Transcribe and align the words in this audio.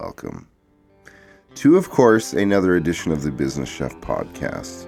welcome 0.00 0.48
to, 1.56 1.76
of 1.76 1.90
course, 1.90 2.32
another 2.32 2.76
edition 2.76 3.10
of 3.10 3.22
the 3.22 3.32
Business 3.32 3.68
Chef 3.68 3.92
Podcast. 3.96 4.86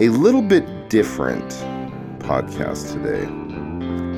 A 0.00 0.08
little 0.08 0.40
bit 0.40 0.88
different 0.88 1.44
podcast 2.20 2.92
today. 2.92 3.24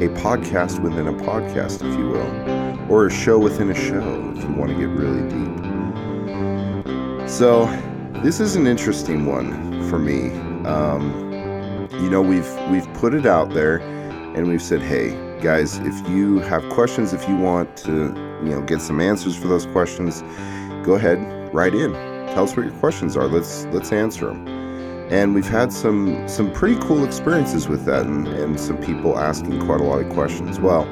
A 0.04 0.08
podcast 0.20 0.80
within 0.80 1.08
a 1.08 1.12
podcast, 1.12 1.84
if 1.84 1.98
you 1.98 2.10
will, 2.10 2.92
or 2.92 3.06
a 3.06 3.10
show 3.10 3.36
within 3.36 3.68
a 3.70 3.74
show, 3.74 4.32
if 4.36 4.44
you 4.44 4.52
want 4.52 4.70
to 4.70 4.78
get 4.78 4.90
really 4.90 5.28
deep. 5.28 5.58
So, 7.28 7.66
this 8.22 8.38
is 8.38 8.54
an 8.54 8.68
interesting 8.68 9.26
one 9.26 9.82
for 9.88 9.98
me. 9.98 10.30
Um, 10.66 11.88
you 11.94 12.08
know, 12.08 12.22
we've 12.22 12.48
we've 12.70 12.86
put 12.94 13.12
it 13.14 13.26
out 13.26 13.54
there, 13.54 13.78
and 14.36 14.46
we've 14.46 14.62
said, 14.62 14.82
hey 14.82 15.18
guys, 15.40 15.78
if 15.78 16.08
you 16.08 16.38
have 16.40 16.62
questions, 16.68 17.12
if 17.12 17.28
you 17.28 17.36
want 17.36 17.76
to, 17.78 18.31
you 18.44 18.50
know, 18.50 18.62
get 18.62 18.80
some 18.80 19.00
answers 19.00 19.36
for 19.36 19.48
those 19.48 19.66
questions, 19.66 20.22
go 20.84 20.94
ahead, 20.94 21.18
write 21.54 21.74
in. 21.74 21.92
Tell 22.28 22.44
us 22.44 22.56
what 22.56 22.64
your 22.64 22.74
questions 22.74 23.16
are. 23.16 23.26
Let's 23.26 23.66
let's 23.66 23.92
answer 23.92 24.26
them. 24.26 24.48
And 25.10 25.34
we've 25.34 25.48
had 25.48 25.72
some 25.72 26.26
some 26.26 26.52
pretty 26.52 26.80
cool 26.80 27.04
experiences 27.04 27.68
with 27.68 27.84
that, 27.84 28.06
and, 28.06 28.26
and 28.28 28.58
some 28.58 28.78
people 28.78 29.18
asking 29.18 29.60
quite 29.66 29.80
a 29.80 29.84
lot 29.84 30.00
of 30.00 30.10
questions. 30.12 30.58
Well, 30.58 30.84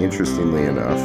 interestingly 0.00 0.62
enough, 0.62 1.00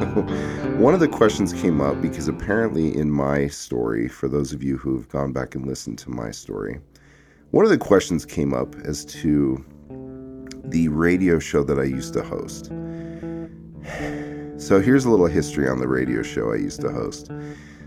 one 0.78 0.94
of 0.94 1.00
the 1.00 1.08
questions 1.08 1.52
came 1.52 1.80
up 1.80 2.00
because 2.00 2.26
apparently 2.26 2.96
in 2.96 3.10
my 3.10 3.46
story, 3.46 4.08
for 4.08 4.28
those 4.28 4.52
of 4.52 4.62
you 4.62 4.76
who 4.76 4.96
have 4.96 5.08
gone 5.08 5.32
back 5.32 5.54
and 5.54 5.66
listened 5.66 5.98
to 5.98 6.10
my 6.10 6.30
story, 6.30 6.80
one 7.50 7.64
of 7.64 7.70
the 7.70 7.78
questions 7.78 8.24
came 8.24 8.54
up 8.54 8.74
as 8.84 9.04
to 9.04 9.64
the 10.64 10.88
radio 10.88 11.38
show 11.38 11.62
that 11.62 11.78
I 11.78 11.84
used 11.84 12.14
to 12.14 12.22
host. 12.22 12.70
So 14.60 14.78
here's 14.78 15.06
a 15.06 15.10
little 15.10 15.26
history 15.26 15.66
on 15.66 15.78
the 15.78 15.88
radio 15.88 16.22
show 16.22 16.52
I 16.52 16.56
used 16.56 16.82
to 16.82 16.92
host. 16.92 17.30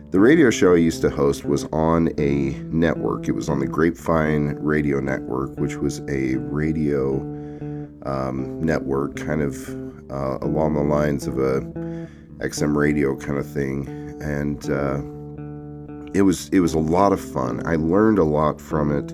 The 0.10 0.20
radio 0.20 0.50
show 0.50 0.74
I 0.74 0.78
used 0.78 1.02
to 1.04 1.10
host 1.12 1.46
was 1.46 1.66
on 1.66 2.10
a 2.18 2.50
network. 2.72 3.28
It 3.28 3.34
was 3.34 3.48
on 3.48 3.60
the 3.60 3.68
Grapevine 3.68 4.56
Radio 4.56 5.00
Network, 5.00 5.56
which 5.60 5.76
was 5.76 6.00
a 6.10 6.38
radio 6.38 7.18
um, 8.08 8.60
network, 8.60 9.16
kind 9.16 9.44
of 9.44 9.70
uh, 10.12 10.40
along 10.42 10.74
the 10.74 10.82
lines 10.82 11.28
of 11.28 11.38
a 11.38 11.62
XM 12.40 12.76
radio 12.76 13.16
kind 13.16 13.38
of 13.38 13.46
thing, 13.46 13.88
and 14.20 14.68
uh, 14.72 14.98
it 16.16 16.24
was 16.24 16.50
it 16.50 16.62
was 16.62 16.74
a 16.74 16.80
lot 16.80 17.14
of 17.14 17.22
fun. 17.22 17.62
I 17.68 17.76
learned 17.76 18.18
a 18.18 18.24
lot 18.24 18.60
from 18.60 18.92
it. 18.92 19.14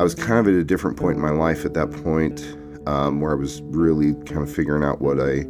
I 0.00 0.02
was 0.02 0.14
kind 0.14 0.38
of 0.40 0.48
at 0.48 0.54
a 0.54 0.64
different 0.64 0.96
point 0.96 1.16
in 1.16 1.22
my 1.22 1.32
life 1.32 1.66
at 1.66 1.74
that 1.74 1.90
point 2.02 2.56
um, 2.86 3.20
where 3.20 3.32
I 3.32 3.34
was 3.34 3.60
really 3.64 4.14
kind 4.24 4.40
of 4.40 4.50
figuring 4.50 4.82
out 4.82 5.02
what 5.02 5.20
I 5.20 5.44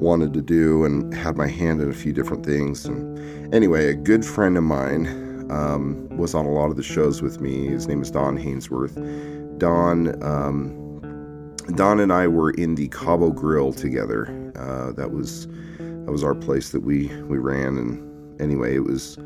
wanted 0.00 0.32
to 0.34 0.40
do 0.40 0.84
and 0.84 1.12
had 1.12 1.36
my 1.36 1.48
hand 1.48 1.80
in 1.80 1.90
a 1.90 1.94
few 1.94 2.12
different 2.12 2.44
things. 2.44 2.84
And 2.86 3.54
anyway, 3.54 3.88
a 3.88 3.94
good 3.94 4.24
friend 4.24 4.56
of 4.56 4.64
mine 4.64 5.06
um, 5.50 6.08
was 6.16 6.34
on 6.34 6.46
a 6.46 6.50
lot 6.50 6.70
of 6.70 6.76
the 6.76 6.82
shows 6.82 7.22
with 7.22 7.40
me. 7.40 7.66
His 7.66 7.88
name 7.88 8.02
is 8.02 8.10
Don 8.10 8.38
Hainsworth. 8.38 8.96
Don, 9.58 10.22
um, 10.22 11.52
Don 11.74 12.00
and 12.00 12.12
I 12.12 12.28
were 12.28 12.50
in 12.50 12.76
the 12.76 12.88
Cabo 12.88 13.30
Grill 13.30 13.72
together. 13.72 14.26
Uh, 14.56 14.92
that 14.92 15.12
was 15.12 15.46
that 15.78 16.12
was 16.12 16.24
our 16.24 16.34
place 16.34 16.70
that 16.70 16.80
we 16.80 17.08
we 17.24 17.38
ran. 17.38 17.76
And 17.76 18.40
anyway, 18.40 18.74
it 18.76 18.84
was 18.84 19.18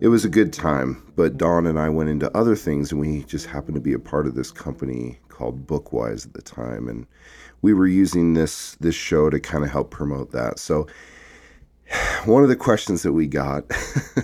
it 0.00 0.08
was 0.08 0.24
a 0.24 0.28
good 0.28 0.52
time. 0.52 1.02
But 1.14 1.36
Don 1.36 1.66
and 1.66 1.78
I 1.78 1.88
went 1.88 2.10
into 2.10 2.34
other 2.36 2.56
things, 2.56 2.90
and 2.90 3.00
we 3.00 3.22
just 3.24 3.46
happened 3.46 3.74
to 3.76 3.80
be 3.80 3.92
a 3.92 3.98
part 3.98 4.26
of 4.26 4.34
this 4.34 4.50
company 4.50 5.18
called 5.28 5.66
Bookwise 5.66 6.26
at 6.26 6.34
the 6.34 6.42
time, 6.42 6.88
and 6.88 7.06
we 7.62 7.74
were 7.74 7.86
using 7.86 8.34
this 8.34 8.76
this 8.80 8.94
show 8.94 9.30
to 9.30 9.40
kind 9.40 9.64
of 9.64 9.70
help 9.70 9.90
promote 9.90 10.32
that. 10.32 10.58
So 10.58 10.86
one 12.24 12.42
of 12.42 12.48
the 12.48 12.56
questions 12.56 13.02
that 13.02 13.12
we 13.12 13.26
got 13.26 13.64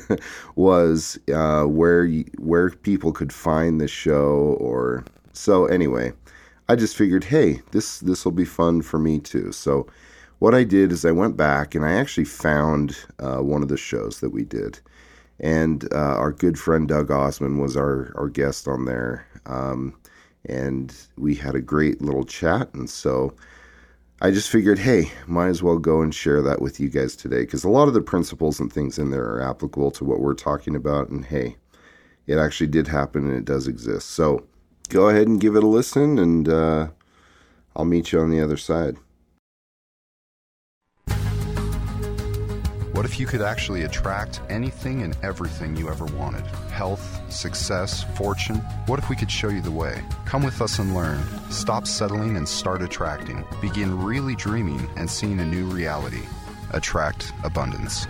was 0.57 1.19
uh, 1.35 1.65
where 1.65 2.05
you, 2.05 2.25
where 2.39 2.71
people 2.71 3.13
could 3.13 3.33
find 3.33 3.81
the 3.81 3.89
show, 3.89 4.57
or 4.61 5.05
so. 5.33 5.67
Anyway, 5.67 6.13
I 6.69 6.77
just 6.77 6.97
figured, 6.97 7.25
hey, 7.25 7.63
this 7.73 8.01
this 8.01 8.25
will 8.25 8.33
be 8.33 8.45
fun 8.45 8.83
for 8.83 8.99
me 8.99 9.19
too. 9.19 9.53
So 9.53 9.87
what 10.39 10.55
I 10.55 10.65
did 10.65 10.93
is 10.93 11.05
I 11.05 11.13
went 11.13 11.37
back 11.37 11.75
and 11.75 11.85
I 11.85 11.93
actually 11.93 12.25
found 12.25 12.97
uh, 13.19 13.39
one 13.39 13.63
of 13.63 13.69
the 13.69 13.77
shows 13.77 14.21
that 14.21 14.31
we 14.31 14.45
did. 14.45 14.81
And 15.41 15.93
uh, 15.93 16.17
our 16.17 16.33
good 16.33 16.59
friend 16.59 16.89
Doug 16.89 17.11
Osmond 17.11 17.61
was 17.61 17.77
our, 17.77 18.13
our 18.17 18.29
guest 18.29 18.69
on 18.69 18.85
there. 18.85 19.27
Um, 19.47 19.95
and 20.49 20.95
we 21.17 21.35
had 21.35 21.55
a 21.55 21.61
great 21.61 22.01
little 22.01 22.25
chat. 22.25 22.73
And 22.75 22.89
so 22.89 23.35
I 24.21 24.31
just 24.31 24.51
figured, 24.51 24.79
hey, 24.79 25.11
might 25.27 25.49
as 25.49 25.63
well 25.63 25.79
go 25.79 26.01
and 26.01 26.15
share 26.15 26.43
that 26.43 26.61
with 26.63 26.81
you 26.81 26.89
guys 26.89 27.17
today 27.17 27.41
because 27.41 27.65
a 27.65 27.69
lot 27.69 27.89
of 27.89 27.95
the 27.95 28.01
principles 28.01 28.59
and 28.61 28.73
things 28.73 28.99
in 28.99 29.11
there 29.11 29.25
are 29.25 29.43
applicable 29.43 29.91
to 29.93 30.05
what 30.05 30.21
we're 30.21 30.35
talking 30.35 30.75
about. 30.75 31.09
And 31.09 31.25
hey, 31.25 31.57
it 32.27 32.39
actually 32.39 32.69
did 32.69 32.89
happen 32.89 33.27
and 33.27 33.37
it 33.37 33.45
does 33.45 33.69
exist. 33.69 34.11
So 34.11 34.47
go 34.89 35.09
ahead 35.09 35.29
and 35.29 35.41
give 35.41 35.57
it 35.57 35.65
a 35.65 35.67
listen, 35.67 36.19
and 36.19 36.49
uh, 36.49 36.89
I'll 37.75 37.85
meet 37.85 38.13
you 38.13 38.21
on 38.21 38.31
the 38.31 38.41
other 38.41 38.57
side. 38.57 38.97
What 43.07 43.13
if 43.13 43.21
you 43.21 43.27
could 43.27 43.41
actually 43.41 43.83
attract 43.83 44.41
anything 44.49 45.05
and 45.05 45.17
everything 45.23 45.77
you 45.77 45.89
ever 45.89 46.07
wanted? 46.07 46.45
Health, 46.73 47.23
success, 47.33 48.03
fortune? 48.17 48.57
What 48.87 48.99
if 48.99 49.09
we 49.09 49.15
could 49.15 49.31
show 49.31 49.49
you 49.49 49.61
the 49.61 49.71
way? 49.71 50.03
Come 50.25 50.43
with 50.43 50.61
us 50.61 50.81
and 50.81 50.93
learn. 50.93 51.23
Stop 51.49 51.87
settling 51.87 52.37
and 52.37 52.49
start 52.49 52.83
attracting. 52.83 53.45
Begin 53.61 53.97
really 54.03 54.35
dreaming 54.35 54.89
and 54.97 55.09
seeing 55.09 55.39
a 55.39 55.47
new 55.47 55.67
reality. 55.67 56.23
Attract 56.73 57.33
abundance. 57.45 58.09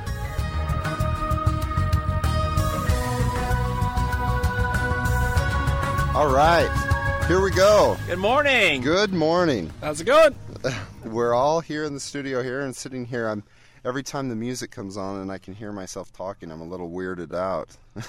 All 6.15 6.33
right, 6.33 7.25
here 7.29 7.43
we 7.43 7.51
go. 7.51 7.99
Good 8.07 8.19
morning. 8.19 8.81
Good 8.81 9.13
morning. 9.13 9.71
How's 9.83 10.01
it 10.01 10.05
going? 10.05 10.35
We're 11.05 11.35
all 11.35 11.61
here 11.61 11.85
in 11.85 11.93
the 11.93 12.01
studio 12.01 12.43
here 12.43 12.63
and 12.63 12.75
sitting 12.75 13.05
here. 13.05 13.29
I'm 13.29 13.43
every 13.87 14.03
time 14.03 14.29
the 14.29 14.35
music 14.35 14.71
comes 14.71 14.97
on 14.97 15.21
and 15.21 15.31
I 15.31 15.39
can 15.39 15.55
hear 15.55 15.73
myself 15.73 16.13
talking, 16.13 16.51
I'm 16.51 16.61
a 16.61 16.67
little 16.67 16.91
weirded 16.91 17.33
out. 17.33 17.77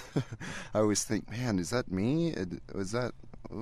I 0.74 0.80
always 0.80 1.04
think, 1.04 1.30
man, 1.30 1.60
is 1.60 1.70
that 1.70 1.92
me? 1.92 2.34
Was 2.74 2.92
that? 2.92 3.14
Uh, 3.50 3.56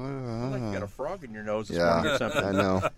like 0.50 0.62
you 0.62 0.72
got 0.72 0.81
a 0.81 0.88
frog 0.88 1.24
in 1.24 1.31
your 1.31 1.44
nose 1.44 1.68
this 1.68 1.78
yeah, 1.78 1.94
morning 1.94 2.12
or 2.14 2.18
something. 2.18 2.44
I 2.44 2.52
know. 2.52 2.90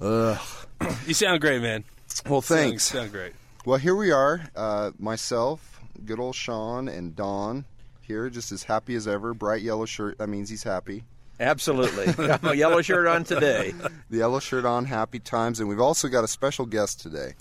Ugh. 0.00 0.96
You 1.06 1.14
sound 1.14 1.40
great, 1.40 1.62
man. 1.62 1.84
Well, 2.28 2.42
thanks. 2.42 2.84
Sound, 2.84 3.04
sound 3.04 3.12
great. 3.12 3.32
Well, 3.64 3.78
here 3.78 3.94
we 3.94 4.10
are. 4.10 4.42
Uh, 4.54 4.90
myself, 4.98 5.80
good 6.04 6.18
old 6.18 6.34
Sean, 6.34 6.88
and 6.88 7.14
Don 7.16 7.64
here, 8.02 8.28
just 8.28 8.52
as 8.52 8.64
happy 8.64 8.96
as 8.96 9.06
ever. 9.06 9.32
Bright 9.32 9.62
yellow 9.62 9.86
shirt. 9.86 10.18
That 10.18 10.28
means 10.28 10.50
he's 10.50 10.64
happy. 10.64 11.04
Absolutely. 11.38 12.12
Got 12.26 12.42
my 12.42 12.52
yellow 12.52 12.82
shirt 12.82 13.06
on 13.06 13.24
today. 13.24 13.72
The 14.10 14.18
yellow 14.18 14.40
shirt 14.40 14.66
on, 14.66 14.84
happy 14.84 15.20
times, 15.20 15.60
and 15.60 15.68
we've 15.68 15.80
also 15.80 16.08
got 16.08 16.22
a 16.22 16.28
special 16.28 16.66
guest 16.66 17.00
today. 17.00 17.34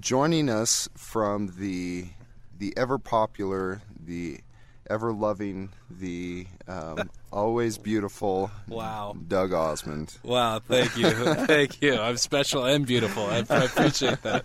Joining 0.00 0.48
us 0.48 0.88
from 0.96 1.54
the 1.58 2.06
the 2.58 2.72
ever 2.76 2.98
popular, 2.98 3.80
the 4.04 4.38
ever 4.88 5.12
loving, 5.12 5.70
the 5.90 6.46
um, 6.68 7.10
always 7.32 7.78
beautiful 7.78 8.50
Wow. 8.68 9.16
Doug 9.26 9.52
Osmond. 9.52 10.16
Wow, 10.22 10.60
thank 10.60 10.96
you, 10.96 11.10
thank 11.46 11.82
you. 11.82 11.98
I'm 11.98 12.16
special 12.16 12.64
and 12.64 12.86
beautiful. 12.86 13.24
I, 13.26 13.44
I 13.50 13.64
appreciate 13.64 14.22
that. 14.22 14.44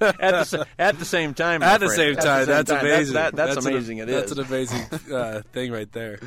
At 0.00 0.46
the, 0.50 0.66
at 0.78 0.98
the 0.98 1.04
same 1.04 1.32
time. 1.34 1.62
At 1.62 1.80
the 1.80 1.86
friend. 1.86 1.96
same 1.98 2.18
At 2.18 2.22
time, 2.24 2.38
same 2.44 2.46
that's 2.54 2.70
time. 2.70 2.80
amazing. 2.86 3.14
That- 3.14 3.36
that's, 3.36 3.56
an- 3.66 3.72
amazing. 3.72 3.98
it 3.98 4.06
that's 4.06 4.32
is. 4.32 4.38
an 4.38 4.44
amazing 4.44 5.14
uh, 5.14 5.42
thing 5.52 5.72
right 5.72 5.90
there. 5.92 6.20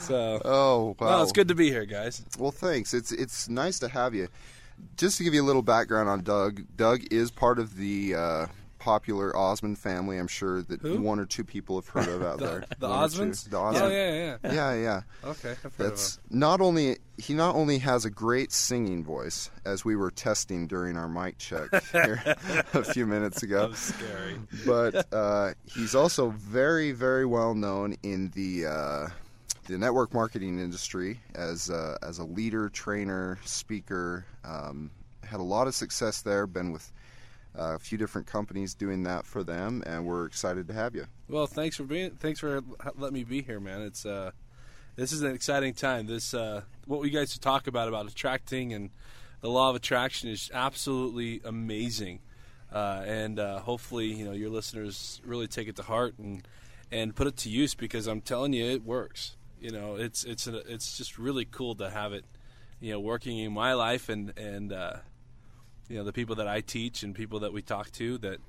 So, 0.00 0.40
Oh 0.44 0.96
wow! 0.98 1.06
well, 1.08 1.22
it's 1.22 1.32
good 1.32 1.48
to 1.48 1.54
be 1.54 1.70
here, 1.70 1.84
guys. 1.84 2.24
Well, 2.38 2.50
thanks. 2.52 2.94
It's 2.94 3.12
it's 3.12 3.48
nice 3.48 3.78
to 3.80 3.88
have 3.88 4.14
you. 4.14 4.28
Just 4.96 5.18
to 5.18 5.24
give 5.24 5.34
you 5.34 5.42
a 5.42 5.46
little 5.46 5.62
background 5.62 6.08
on 6.08 6.22
Doug, 6.22 6.62
Doug 6.76 7.02
is 7.12 7.30
part 7.30 7.58
of 7.58 7.76
the 7.76 8.14
uh, 8.14 8.46
popular 8.80 9.36
Osmond 9.36 9.78
family. 9.78 10.18
I'm 10.18 10.26
sure 10.28 10.62
that 10.62 10.80
Who? 10.80 11.00
one 11.00 11.20
or 11.20 11.26
two 11.26 11.44
people 11.44 11.76
have 11.80 11.88
heard 11.88 12.08
of 12.08 12.22
out 12.22 12.38
there. 12.40 12.64
The 12.78 12.88
One 12.88 12.98
or. 12.98 13.06
Osmonds? 13.08 13.48
The 13.48 13.56
Oh 13.58 13.60
Osmonds. 13.62 13.90
yeah, 13.92 14.36
yeah. 14.50 14.52
yeah, 14.52 14.74
yeah. 14.74 15.00
Okay, 15.30 15.50
I've 15.52 15.62
heard 15.62 15.72
That's 15.90 16.18
not 16.30 16.60
only 16.60 16.96
he 17.16 17.34
not 17.34 17.54
only 17.54 17.78
has 17.78 18.04
a 18.04 18.10
great 18.10 18.50
singing 18.52 19.04
voice, 19.04 19.50
as 19.64 19.84
we 19.84 19.94
were 19.96 20.10
testing 20.10 20.66
during 20.66 20.96
our 20.96 21.08
mic 21.08 21.38
check 21.38 21.68
here 21.92 22.20
a 22.74 22.82
few 22.84 23.06
minutes 23.06 23.42
ago, 23.42 23.72
Scary. 23.74 24.36
but 24.66 25.12
uh, 25.12 25.52
he's 25.66 25.94
also 25.94 26.30
very, 26.30 26.92
very 26.92 27.26
well 27.26 27.54
known 27.54 27.96
in 28.02 28.30
the 28.34 28.66
uh, 28.66 29.08
the 29.68 29.76
network 29.76 30.14
marketing 30.14 30.58
industry 30.58 31.20
as 31.34 31.68
uh, 31.70 31.98
as 32.02 32.18
a 32.18 32.24
leader, 32.24 32.68
trainer, 32.70 33.38
speaker. 33.44 34.24
Um, 34.42 34.90
had 35.22 35.40
a 35.40 35.44
lot 35.44 35.66
of 35.66 35.74
success 35.74 36.22
there. 36.22 36.46
Been 36.46 36.72
with 36.72 36.90
uh, 37.56 37.74
a 37.74 37.78
few 37.78 37.98
different 37.98 38.26
companies 38.26 38.74
doing 38.74 39.02
that 39.04 39.26
for 39.26 39.44
them, 39.44 39.82
and 39.86 40.06
we're 40.06 40.24
excited 40.24 40.66
to 40.68 40.74
have 40.74 40.94
you. 40.94 41.06
Well, 41.28 41.46
thanks 41.46 41.76
for 41.76 41.84
being. 41.84 42.12
Thanks 42.12 42.40
for 42.40 42.62
letting 42.96 43.14
me 43.14 43.24
be 43.24 43.42
here, 43.42 43.60
man. 43.60 43.82
It's 43.82 44.06
uh, 44.06 44.30
this 44.96 45.12
is 45.12 45.22
an 45.22 45.34
exciting 45.34 45.74
time. 45.74 46.06
This 46.06 46.32
uh, 46.32 46.62
what 46.86 47.00
we 47.00 47.10
guys 47.10 47.36
talk 47.38 47.66
about 47.66 47.88
about 47.88 48.10
attracting 48.10 48.72
and 48.72 48.90
the 49.42 49.50
law 49.50 49.68
of 49.70 49.76
attraction 49.76 50.30
is 50.30 50.50
absolutely 50.54 51.42
amazing, 51.44 52.20
uh, 52.72 53.02
and 53.06 53.38
uh, 53.38 53.60
hopefully, 53.60 54.06
you 54.06 54.24
know, 54.24 54.32
your 54.32 54.50
listeners 54.50 55.20
really 55.24 55.46
take 55.46 55.68
it 55.68 55.76
to 55.76 55.82
heart 55.82 56.14
and 56.18 56.48
and 56.90 57.14
put 57.14 57.26
it 57.26 57.36
to 57.36 57.50
use 57.50 57.74
because 57.74 58.06
I'm 58.06 58.22
telling 58.22 58.54
you, 58.54 58.64
it 58.64 58.82
works. 58.82 59.36
You 59.60 59.70
know, 59.70 59.96
it's 59.96 60.24
it's 60.24 60.46
a, 60.46 60.58
it's 60.72 60.96
just 60.96 61.18
really 61.18 61.44
cool 61.44 61.74
to 61.76 61.90
have 61.90 62.12
it, 62.12 62.24
you 62.80 62.92
know, 62.92 63.00
working 63.00 63.38
in 63.38 63.52
my 63.52 63.74
life 63.74 64.08
and 64.08 64.32
and 64.38 64.72
uh, 64.72 64.96
you 65.88 65.96
know 65.96 66.04
the 66.04 66.12
people 66.12 66.36
that 66.36 66.48
I 66.48 66.60
teach 66.60 67.02
and 67.02 67.14
people 67.14 67.40
that 67.40 67.52
we 67.52 67.62
talk 67.62 67.90
to 67.92 68.18
that 68.18 68.40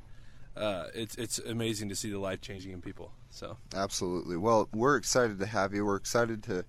uh, 0.55 0.87
it's 0.93 1.15
it's 1.15 1.39
amazing 1.39 1.89
to 1.89 1.95
see 1.95 2.09
the 2.09 2.19
life 2.19 2.41
changing 2.41 2.73
in 2.73 2.81
people. 2.81 3.11
So 3.29 3.57
Absolutely. 3.75 4.37
Well, 4.37 4.69
we're 4.73 4.97
excited 4.97 5.39
to 5.39 5.45
have 5.45 5.73
you. 5.73 5.85
We're 5.85 5.95
excited 5.95 6.43
to 6.43 6.65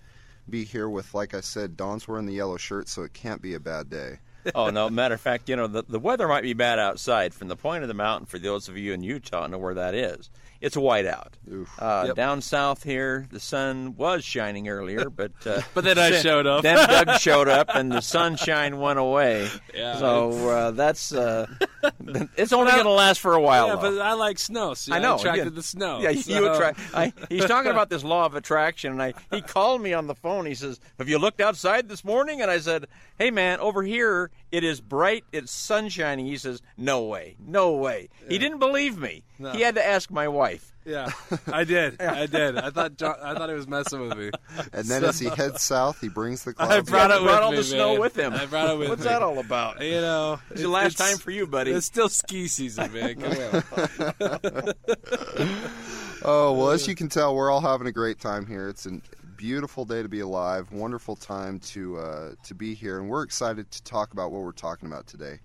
be 0.48 0.64
here 0.64 0.88
with, 0.88 1.14
like 1.14 1.34
I 1.34 1.40
said, 1.40 1.76
Don's 1.76 2.06
wearing 2.06 2.26
the 2.26 2.34
yellow 2.34 2.56
shirt, 2.56 2.88
so 2.88 3.02
it 3.02 3.12
can't 3.12 3.40
be 3.40 3.54
a 3.54 3.60
bad 3.60 3.88
day. 3.88 4.18
Oh 4.54 4.70
no! 4.70 4.88
Matter 4.90 5.14
of 5.14 5.20
fact, 5.20 5.48
you 5.48 5.56
know 5.56 5.66
the, 5.66 5.82
the 5.88 5.98
weather 5.98 6.26
might 6.28 6.42
be 6.42 6.52
bad 6.52 6.78
outside. 6.78 7.34
From 7.34 7.48
the 7.48 7.56
point 7.56 7.82
of 7.82 7.88
the 7.88 7.94
mountain, 7.94 8.26
for 8.26 8.38
those 8.38 8.68
of 8.68 8.76
you 8.76 8.92
in 8.92 9.02
Utah 9.02 9.46
know 9.46 9.58
where 9.58 9.74
that 9.74 9.94
is, 9.94 10.30
it's 10.60 10.76
white 10.76 11.06
out. 11.06 11.36
Uh, 11.78 12.04
Yep. 12.08 12.16
Down 12.16 12.40
south 12.42 12.82
here, 12.82 13.26
the 13.30 13.40
sun 13.40 13.96
was 13.96 14.24
shining 14.24 14.68
earlier, 14.68 15.10
but 15.10 15.32
uh, 15.46 15.60
But 15.74 15.84
then 15.84 15.98
I 15.98 16.20
showed 16.20 16.46
up. 16.46 16.62
Then 16.62 16.76
Doug 17.06 17.18
showed 17.20 17.48
up, 17.48 17.70
and 17.74 17.90
the 17.92 18.00
sunshine 18.00 18.78
went 18.78 18.98
away. 18.98 19.48
Yeah. 19.74 19.96
So 19.98 20.48
uh, 20.48 20.70
that's 20.72 21.12
uh, 21.12 21.46
it's 22.36 22.52
only 22.52 22.72
going 22.72 22.84
to 22.84 22.90
last 22.90 23.20
for 23.20 23.34
a 23.34 23.40
while. 23.40 23.68
yeah, 23.68 23.76
though. 23.76 23.96
but 23.96 24.00
I 24.02 24.12
like 24.14 24.38
snow. 24.38 24.74
See, 24.74 24.92
I 24.92 24.98
know. 24.98 25.16
attracted 25.16 25.42
again. 25.42 25.54
the 25.54 25.62
snow. 25.62 26.00
Yeah, 26.00 26.12
so- 26.12 26.32
you 26.32 26.52
attract. 26.52 26.78
I, 26.94 27.12
he's 27.28 27.44
talking 27.46 27.70
about 27.70 27.90
this 27.90 28.04
law 28.04 28.26
of 28.26 28.34
attraction, 28.34 28.92
and 28.92 29.02
I 29.02 29.14
he 29.30 29.40
called 29.42 29.80
me 29.82 29.92
on 29.92 30.06
the 30.06 30.14
phone. 30.14 30.46
He 30.46 30.54
says, 30.54 30.80
"Have 30.98 31.08
you 31.08 31.18
looked 31.18 31.40
outside 31.40 31.88
this 31.88 32.04
morning?" 32.04 32.40
And 32.42 32.50
I 32.50 32.58
said, 32.58 32.86
"Hey, 33.18 33.30
man, 33.30 33.60
over 33.60 33.82
here 33.82 34.29
it 34.52 34.64
is 34.64 34.80
bright. 34.80 35.24
It's 35.32 35.52
sunshiny. 35.52 36.28
He 36.28 36.36
says, 36.36 36.60
"No 36.76 37.04
way, 37.04 37.36
no 37.44 37.72
way." 37.72 38.08
He 38.28 38.38
didn't 38.38 38.58
believe 38.58 38.98
me. 38.98 39.22
No. 39.38 39.52
He 39.52 39.60
had 39.62 39.74
to 39.76 39.86
ask 39.86 40.10
my 40.10 40.26
wife. 40.28 40.66
Yeah, 40.84 41.10
I 41.52 41.64
did. 41.64 42.00
I 42.02 42.26
did. 42.26 42.56
I 42.56 42.70
thought 42.70 42.96
John, 42.96 43.14
I 43.22 43.34
thought 43.34 43.48
he 43.50 43.54
was 43.54 43.68
messing 43.68 44.00
with 44.08 44.16
me. 44.16 44.30
And 44.72 44.86
then 44.86 45.04
as 45.04 45.18
he 45.20 45.28
heads 45.28 45.62
south, 45.62 46.00
he 46.00 46.08
brings 46.08 46.42
the 46.44 46.54
clouds. 46.54 46.72
I 46.72 46.80
brought 46.80 47.10
He 47.10 47.16
it 47.16 47.20
with 47.20 47.30
brought 47.30 47.42
all 47.42 47.50
me, 47.50 47.56
the 47.58 47.64
snow 47.64 48.00
with 48.00 48.16
him. 48.18 48.32
I 48.32 48.46
brought 48.46 48.70
it 48.70 48.78
with 48.78 48.88
What's 48.88 49.02
me. 49.02 49.08
that 49.08 49.22
all 49.22 49.38
about? 49.38 49.82
You 49.82 50.00
know, 50.00 50.40
It's 50.50 50.62
the 50.62 50.68
last 50.68 50.94
it's- 50.94 51.10
time 51.10 51.18
for 51.18 51.30
you, 51.30 51.46
buddy. 51.46 51.70
It's 51.72 51.86
still 51.86 52.08
ski 52.08 52.48
season, 52.48 52.92
man. 52.92 53.20
Come 53.20 53.32
on. 54.20 54.72
Oh 56.22 56.52
well, 56.52 56.70
as 56.70 56.86
you 56.86 56.94
can 56.94 57.08
tell, 57.08 57.34
we're 57.34 57.50
all 57.50 57.62
having 57.62 57.86
a 57.86 57.92
great 57.92 58.18
time 58.20 58.46
here. 58.46 58.68
It's 58.68 58.84
a 58.84 59.00
beautiful 59.40 59.86
day 59.86 60.02
to 60.02 60.08
be 60.08 60.20
alive. 60.20 60.70
Wonderful 60.70 61.16
time 61.16 61.60
to 61.60 61.96
uh, 61.96 62.32
to 62.44 62.54
be 62.54 62.74
here, 62.74 62.98
and 62.98 63.08
we're 63.08 63.22
excited 63.22 63.70
to 63.70 63.82
talk 63.84 64.12
about 64.12 64.32
what 64.32 64.42
we're 64.42 64.52
talking 64.52 64.86
about 64.86 65.06
today. 65.06 65.38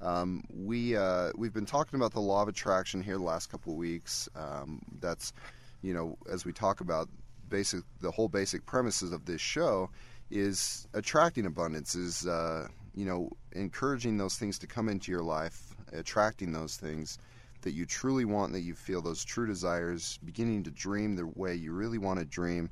Um, 0.00 0.44
we 0.50 0.96
uh, 0.96 1.30
we've 1.36 1.52
been 1.52 1.66
talking 1.66 2.00
about 2.00 2.14
the 2.14 2.20
law 2.20 2.40
of 2.40 2.48
attraction 2.48 3.02
here 3.02 3.18
the 3.18 3.22
last 3.22 3.50
couple 3.50 3.74
of 3.74 3.78
weeks. 3.78 4.30
Um, 4.34 4.80
that's 4.98 5.34
you 5.82 5.92
know 5.92 6.16
as 6.32 6.46
we 6.46 6.54
talk 6.54 6.80
about 6.80 7.10
basic 7.50 7.82
the 8.00 8.10
whole 8.10 8.30
basic 8.30 8.64
premises 8.64 9.12
of 9.12 9.26
this 9.26 9.42
show 9.42 9.90
is 10.30 10.88
attracting 10.94 11.44
abundance 11.44 11.94
is 11.94 12.26
uh, 12.26 12.66
you 12.94 13.04
know 13.04 13.28
encouraging 13.52 14.16
those 14.16 14.36
things 14.36 14.58
to 14.60 14.66
come 14.66 14.88
into 14.88 15.12
your 15.12 15.22
life, 15.22 15.76
attracting 15.92 16.50
those 16.50 16.78
things 16.78 17.18
that 17.60 17.72
you 17.72 17.84
truly 17.84 18.24
want, 18.24 18.54
that 18.54 18.62
you 18.62 18.74
feel 18.74 19.02
those 19.02 19.22
true 19.22 19.46
desires, 19.46 20.18
beginning 20.24 20.62
to 20.62 20.70
dream 20.70 21.14
the 21.14 21.26
way 21.34 21.54
you 21.54 21.74
really 21.74 21.98
want 21.98 22.18
to 22.18 22.24
dream, 22.24 22.70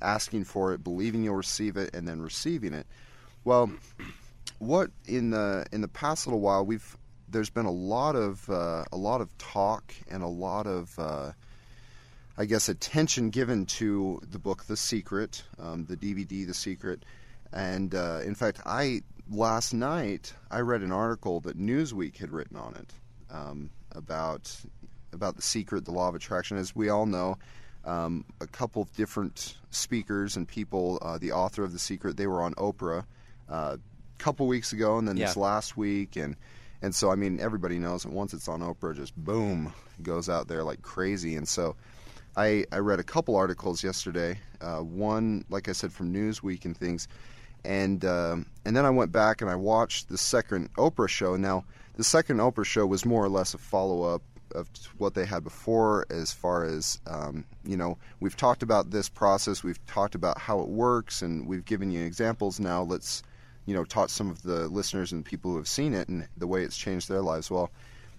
asking 0.00 0.44
for 0.44 0.72
it, 0.72 0.82
believing 0.82 1.22
you'll 1.22 1.36
receive 1.36 1.76
it, 1.76 1.94
and 1.94 2.06
then 2.06 2.20
receiving 2.20 2.74
it. 2.74 2.86
Well, 3.44 3.70
what 4.58 4.90
in 5.06 5.30
the 5.30 5.66
in 5.72 5.80
the 5.80 5.88
past 5.88 6.26
little 6.26 6.40
while 6.40 6.64
we've 6.64 6.96
there's 7.28 7.50
been 7.50 7.66
a 7.66 7.70
lot 7.70 8.16
of 8.16 8.48
uh, 8.50 8.84
a 8.92 8.96
lot 8.96 9.20
of 9.20 9.36
talk 9.38 9.94
and 10.10 10.22
a 10.22 10.28
lot 10.28 10.66
of 10.66 10.98
uh, 10.98 11.32
I 12.36 12.44
guess 12.44 12.68
attention 12.68 13.30
given 13.30 13.66
to 13.66 14.20
the 14.30 14.38
book 14.38 14.64
The 14.64 14.76
Secret, 14.76 15.42
um, 15.58 15.84
the 15.84 15.96
DVD 15.96 16.46
The 16.46 16.54
Secret, 16.54 17.04
and 17.52 17.94
uh, 17.94 18.20
in 18.24 18.34
fact, 18.34 18.60
I 18.64 19.02
last 19.30 19.74
night 19.74 20.32
I 20.50 20.60
read 20.60 20.82
an 20.82 20.92
article 20.92 21.40
that 21.40 21.58
Newsweek 21.58 22.16
had 22.16 22.30
written 22.30 22.56
on 22.56 22.74
it 22.74 22.92
um, 23.30 23.70
about 23.92 24.54
about 25.12 25.36
the 25.36 25.42
secret, 25.42 25.84
the 25.84 25.90
law 25.90 26.08
of 26.08 26.14
attraction. 26.14 26.56
As 26.56 26.74
we 26.74 26.88
all 26.88 27.06
know, 27.06 27.36
um, 27.88 28.24
a 28.40 28.46
couple 28.46 28.82
of 28.82 28.92
different 28.92 29.56
speakers 29.70 30.36
and 30.36 30.46
people, 30.46 30.98
uh, 31.00 31.18
the 31.18 31.32
author 31.32 31.64
of 31.64 31.72
the 31.72 31.78
secret, 31.78 32.16
they 32.16 32.26
were 32.26 32.42
on 32.42 32.54
Oprah 32.54 33.04
uh, 33.48 33.76
a 33.78 34.22
couple 34.22 34.46
weeks 34.46 34.72
ago, 34.72 34.98
and 34.98 35.08
then 35.08 35.16
this 35.16 35.36
last 35.36 35.76
week, 35.76 36.16
and 36.16 36.36
and 36.82 36.94
so 36.94 37.10
I 37.10 37.14
mean 37.16 37.40
everybody 37.40 37.78
knows 37.78 38.02
that 38.02 38.12
once 38.12 38.34
it's 38.34 38.46
on 38.46 38.60
Oprah, 38.60 38.94
just 38.94 39.16
boom 39.16 39.72
it 39.98 40.02
goes 40.02 40.28
out 40.28 40.48
there 40.48 40.62
like 40.62 40.82
crazy, 40.82 41.34
and 41.36 41.48
so. 41.48 41.76
I, 42.36 42.66
I 42.70 42.78
read 42.78 43.00
a 43.00 43.04
couple 43.04 43.34
articles 43.34 43.82
yesterday. 43.82 44.38
Uh, 44.60 44.78
one, 44.78 45.44
like 45.48 45.68
I 45.68 45.72
said, 45.72 45.92
from 45.92 46.14
Newsweek 46.14 46.66
and 46.66 46.76
things, 46.76 47.08
and 47.64 48.04
um, 48.04 48.46
and 48.64 48.76
then 48.76 48.84
I 48.84 48.90
went 48.90 49.10
back 49.10 49.40
and 49.40 49.50
I 49.50 49.56
watched 49.56 50.08
the 50.08 50.18
second 50.18 50.72
Oprah 50.74 51.08
show. 51.08 51.34
Now, 51.34 51.64
the 51.96 52.04
second 52.04 52.36
Oprah 52.36 52.64
show 52.64 52.86
was 52.86 53.04
more 53.04 53.24
or 53.24 53.28
less 53.28 53.54
a 53.54 53.58
follow 53.58 54.02
up 54.04 54.22
of 54.54 54.68
what 54.98 55.14
they 55.14 55.24
had 55.24 55.44
before, 55.44 56.06
as 56.10 56.32
far 56.32 56.64
as 56.64 57.00
um, 57.06 57.44
you 57.64 57.76
know. 57.76 57.98
We've 58.20 58.36
talked 58.36 58.62
about 58.62 58.90
this 58.90 59.08
process. 59.08 59.62
We've 59.62 59.84
talked 59.86 60.14
about 60.14 60.38
how 60.38 60.60
it 60.60 60.68
works, 60.68 61.22
and 61.22 61.46
we've 61.46 61.64
given 61.64 61.90
you 61.90 62.04
examples. 62.04 62.60
Now, 62.60 62.82
let's 62.82 63.22
you 63.66 63.74
know 63.74 63.84
taught 63.84 64.10
some 64.10 64.30
of 64.30 64.42
the 64.42 64.68
listeners 64.68 65.12
and 65.12 65.24
people 65.24 65.50
who 65.50 65.56
have 65.58 65.68
seen 65.68 65.94
it 65.94 66.08
and 66.08 66.26
the 66.36 66.46
way 66.46 66.64
it's 66.64 66.76
changed 66.76 67.08
their 67.08 67.22
lives. 67.22 67.50
Well, 67.50 67.70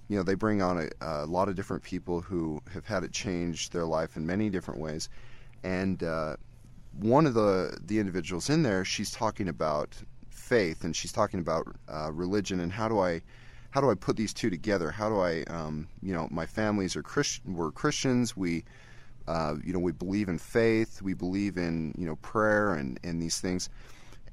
you 0.07 0.17
know 0.17 0.23
they 0.23 0.35
bring 0.35 0.61
on 0.61 0.77
a, 0.79 0.89
a 1.01 1.25
lot 1.25 1.49
of 1.49 1.55
different 1.55 1.83
people 1.83 2.21
who 2.21 2.61
have 2.73 2.85
had 2.85 3.03
it 3.03 3.11
change 3.11 3.69
their 3.69 3.85
life 3.85 4.17
in 4.17 4.25
many 4.25 4.49
different 4.49 4.79
ways, 4.79 5.09
and 5.63 6.03
uh, 6.03 6.35
one 6.99 7.25
of 7.25 7.33
the 7.33 7.77
the 7.85 7.99
individuals 7.99 8.49
in 8.49 8.63
there, 8.63 8.83
she's 8.83 9.11
talking 9.11 9.47
about 9.47 9.95
faith 10.29 10.83
and 10.83 10.95
she's 10.95 11.11
talking 11.11 11.39
about 11.39 11.67
uh, 11.87 12.11
religion 12.11 12.59
and 12.59 12.71
how 12.71 12.87
do 12.87 12.99
I 12.99 13.21
how 13.71 13.81
do 13.81 13.89
I 13.89 13.95
put 13.95 14.17
these 14.17 14.33
two 14.33 14.49
together? 14.49 14.91
How 14.91 15.09
do 15.09 15.19
I 15.19 15.43
um, 15.43 15.87
you 16.01 16.13
know 16.13 16.27
my 16.31 16.45
families 16.45 16.95
are 16.95 17.03
Christian 17.03 17.55
we're 17.55 17.71
Christians. 17.71 18.35
We 18.35 18.63
uh, 19.27 19.55
you 19.63 19.73
know 19.73 19.79
we 19.79 19.91
believe 19.91 20.29
in 20.29 20.39
faith. 20.39 21.01
We 21.01 21.13
believe 21.13 21.57
in 21.57 21.93
you 21.97 22.05
know 22.05 22.15
prayer 22.17 22.73
and 22.73 22.99
and 23.03 23.21
these 23.21 23.39
things. 23.39 23.69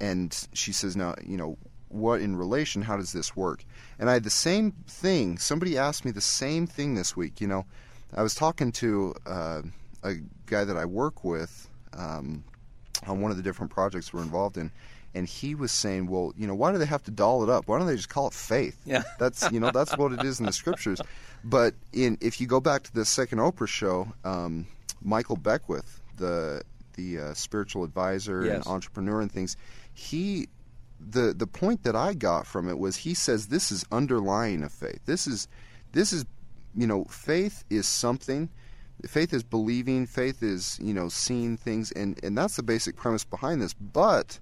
And 0.00 0.48
she 0.52 0.72
says 0.72 0.96
now 0.96 1.14
you 1.24 1.36
know 1.36 1.58
what 1.88 2.20
in 2.20 2.36
relation 2.36 2.82
how 2.82 2.96
does 2.96 3.12
this 3.12 3.36
work? 3.36 3.64
And 3.98 4.10
i 4.10 4.14
had 4.14 4.24
the 4.24 4.30
same 4.30 4.72
thing. 4.86 5.38
Somebody 5.38 5.78
asked 5.78 6.04
me 6.04 6.10
the 6.10 6.20
same 6.20 6.66
thing 6.66 6.94
this 6.94 7.16
week. 7.16 7.40
You 7.40 7.48
know 7.48 7.66
i 8.14 8.22
was 8.22 8.34
talking 8.34 8.70
to 8.70 9.14
uh, 9.26 9.62
a 10.02 10.14
guy 10.46 10.64
that 10.64 10.76
i 10.76 10.84
work 10.84 11.24
with 11.24 11.68
um, 11.94 12.44
on 13.06 13.20
one 13.20 13.30
of 13.30 13.36
the 13.36 13.42
different 13.42 13.72
projects 13.72 14.12
we're 14.12 14.22
involved 14.22 14.56
in 14.56 14.70
and 15.16 15.26
he 15.26 15.54
was 15.54 15.72
saying 15.72 16.06
well 16.06 16.32
you 16.36 16.46
know 16.46 16.54
why 16.54 16.70
do 16.72 16.78
they 16.78 16.86
have 16.96 17.02
to 17.02 17.10
doll 17.10 17.42
it 17.42 17.50
up 17.50 17.66
why 17.68 17.78
don't 17.78 17.86
they 17.88 17.96
just 17.96 18.08
call 18.16 18.26
it 18.28 18.34
faith 18.34 18.76
Yeah. 18.84 19.02
that's 19.18 19.50
you 19.50 19.58
know 19.60 19.70
that's 19.72 19.96
what 19.96 20.12
it 20.12 20.22
is 20.24 20.38
in 20.40 20.46
the 20.46 20.52
scriptures 20.52 21.00
but 21.44 21.74
in 21.92 22.18
if 22.20 22.40
you 22.40 22.46
go 22.46 22.60
back 22.60 22.82
to 22.84 22.92
the 22.94 23.04
second 23.04 23.38
oprah 23.38 23.66
show 23.68 23.98
um, 24.24 24.66
michael 25.02 25.36
beckwith 25.36 26.00
the 26.16 26.62
the 26.94 27.08
uh, 27.20 27.34
spiritual 27.34 27.84
advisor 27.84 28.40
and 28.56 28.66
entrepreneur 28.66 29.20
and 29.20 29.30
things 29.32 29.56
he 29.94 30.48
the 30.98 31.34
the 31.36 31.46
point 31.46 31.82
that 31.84 31.94
I 31.94 32.14
got 32.14 32.46
from 32.46 32.68
it 32.70 32.78
was 32.78 32.96
he 32.96 33.12
says 33.14 33.48
this 33.48 33.70
is 33.70 33.84
underlying 33.92 34.62
of 34.62 34.72
faith. 34.72 35.00
This 35.04 35.26
is 35.26 35.46
this 35.92 36.10
is 36.12 36.24
you 36.74 36.86
know 36.86 37.04
faith 37.04 37.64
is 37.68 37.86
something. 37.86 38.48
Faith 39.06 39.34
is 39.34 39.42
believing. 39.42 40.06
Faith 40.06 40.42
is 40.42 40.78
you 40.82 40.94
know 40.94 41.08
seeing 41.10 41.58
things, 41.58 41.92
and 41.92 42.18
and 42.24 42.36
that's 42.36 42.56
the 42.56 42.62
basic 42.62 42.96
premise 42.96 43.24
behind 43.24 43.60
this. 43.60 43.74
But 43.74 44.40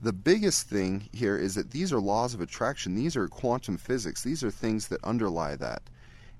the 0.00 0.12
biggest 0.12 0.68
thing 0.68 1.08
here 1.12 1.36
is 1.36 1.54
that 1.56 1.70
these 1.70 1.92
are 1.92 2.00
laws 2.00 2.34
of 2.34 2.40
attraction. 2.40 2.94
These 2.94 3.16
are 3.16 3.26
quantum 3.28 3.76
physics. 3.76 4.22
These 4.22 4.44
are 4.44 4.50
things 4.50 4.88
that 4.88 5.02
underlie 5.04 5.56
that. 5.56 5.82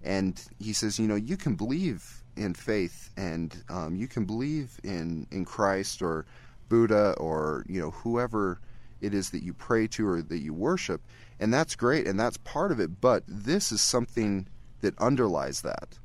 And 0.02 0.40
he 0.60 0.72
says, 0.72 0.98
you 0.98 1.08
know, 1.08 1.16
you 1.16 1.36
can 1.36 1.56
believe 1.56 2.22
in 2.36 2.54
faith, 2.54 3.10
and 3.16 3.64
um, 3.68 3.96
you 3.96 4.06
can 4.06 4.24
believe 4.24 4.78
in 4.84 5.26
in 5.32 5.44
Christ 5.44 6.02
or 6.02 6.24
Buddha 6.68 7.14
or 7.18 7.64
you 7.68 7.80
know 7.80 7.90
whoever 7.90 8.60
it 9.00 9.12
is 9.12 9.30
that 9.30 9.42
you 9.42 9.52
pray 9.52 9.86
to 9.88 10.08
or 10.08 10.22
that 10.22 10.38
you 10.38 10.54
worship, 10.54 11.00
and 11.40 11.52
that's 11.52 11.74
great 11.74 12.06
and 12.06 12.18
that's 12.18 12.36
part 12.38 12.70
of 12.70 12.78
it. 12.80 13.00
But 13.00 13.24
this 13.26 13.72
is 13.72 13.80
something 13.80 14.46
that 14.80 14.96
underlies 14.98 15.62
that, 15.62 15.98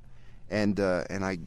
and 0.49 0.79
uh, 0.79 1.03
and 1.09 1.23
I, 1.23 1.37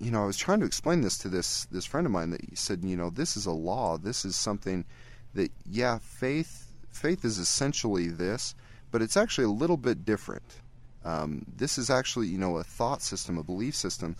you 0.00 0.10
know, 0.10 0.24
I 0.24 0.26
was 0.26 0.36
trying 0.36 0.60
to 0.60 0.66
explain 0.66 1.02
this 1.02 1.18
to 1.18 1.28
this 1.28 1.66
this 1.66 1.84
friend 1.84 2.06
of 2.06 2.12
mine 2.12 2.30
that 2.30 2.44
he 2.44 2.56
said, 2.56 2.84
you 2.84 2.96
know, 2.96 3.10
this 3.10 3.36
is 3.36 3.46
a 3.46 3.52
law. 3.52 3.96
This 3.96 4.24
is 4.24 4.34
something 4.34 4.84
that 5.34 5.50
yeah, 5.68 5.98
faith 5.98 6.72
faith 6.90 7.24
is 7.24 7.38
essentially 7.38 8.08
this, 8.08 8.54
but 8.90 9.02
it's 9.02 9.16
actually 9.16 9.44
a 9.44 9.50
little 9.50 9.76
bit 9.76 10.04
different. 10.04 10.60
Um, 11.04 11.44
this 11.56 11.78
is 11.78 11.90
actually 11.90 12.28
you 12.28 12.38
know 12.38 12.58
a 12.58 12.64
thought 12.64 13.02
system, 13.02 13.38
a 13.38 13.42
belief 13.42 13.74
system 13.74 14.16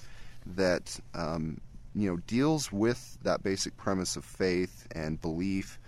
that 0.47 0.99
um, 1.14 1.61
you 1.95 2.11
know 2.11 2.16
deals 2.26 2.73
with 2.73 3.19
that 3.23 3.42
basic 3.42 3.76
premise 3.76 4.16
of 4.16 4.25
faith 4.25 4.87
and 4.92 5.21
belief 5.21 5.78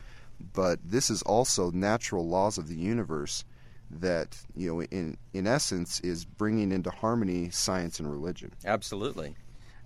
but 0.52 0.78
this 0.84 1.10
is 1.10 1.22
also 1.22 1.70
natural 1.70 2.26
laws 2.26 2.58
of 2.58 2.68
the 2.68 2.74
universe 2.74 3.44
that 3.90 4.36
you 4.56 4.68
know 4.68 4.82
in 4.82 5.16
in 5.32 5.46
essence 5.46 6.00
is 6.00 6.24
bringing 6.24 6.72
into 6.72 6.90
harmony 6.90 7.50
science 7.50 7.98
and 7.98 8.10
religion 8.10 8.50
Absolutely. 8.64 9.36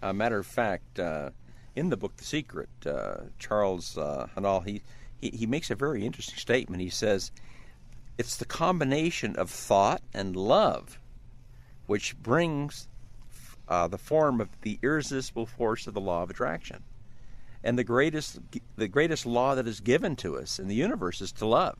A 0.01 0.15
matter 0.15 0.39
of 0.39 0.47
fact, 0.47 1.01
uh, 1.01 1.31
in 1.75 1.91
the 1.91 1.97
book 1.97 2.17
The 2.17 2.25
Secret, 2.25 2.69
uh, 2.87 3.25
Charles 3.39 3.99
uh, 3.99 4.29
Haanel, 4.37 4.65
he, 4.65 4.83
he, 5.21 5.31
he 5.31 5.47
makes 5.47 5.71
a 5.71 5.75
very 5.75 6.05
interesting 6.05 6.37
statement. 6.37 6.83
He 6.83 6.91
says, 6.91 7.31
It's 8.17 8.37
the 8.37 8.45
combination 8.45 9.37
of 9.37 9.51
thought 9.51 10.03
and 10.13 10.37
love 10.37 10.99
which 11.89 12.17
brings 12.23 12.87
uh, 13.67 13.89
the 13.89 13.99
form 13.99 14.41
of 14.43 14.49
the 14.61 14.79
irresistible 14.83 15.47
force 15.47 15.87
of 15.87 15.95
the 15.95 16.01
law 16.01 16.23
of 16.23 16.31
attraction. 16.31 16.85
And 17.65 17.79
the 17.79 17.85
greatest, 17.85 18.39
the 18.77 18.89
greatest 18.89 19.25
law 19.25 19.55
that 19.55 19.67
is 19.67 19.81
given 19.81 20.15
to 20.17 20.37
us 20.39 20.59
in 20.59 20.69
the 20.69 20.75
universe 20.75 21.23
is 21.23 21.33
to 21.33 21.47
love. 21.47 21.77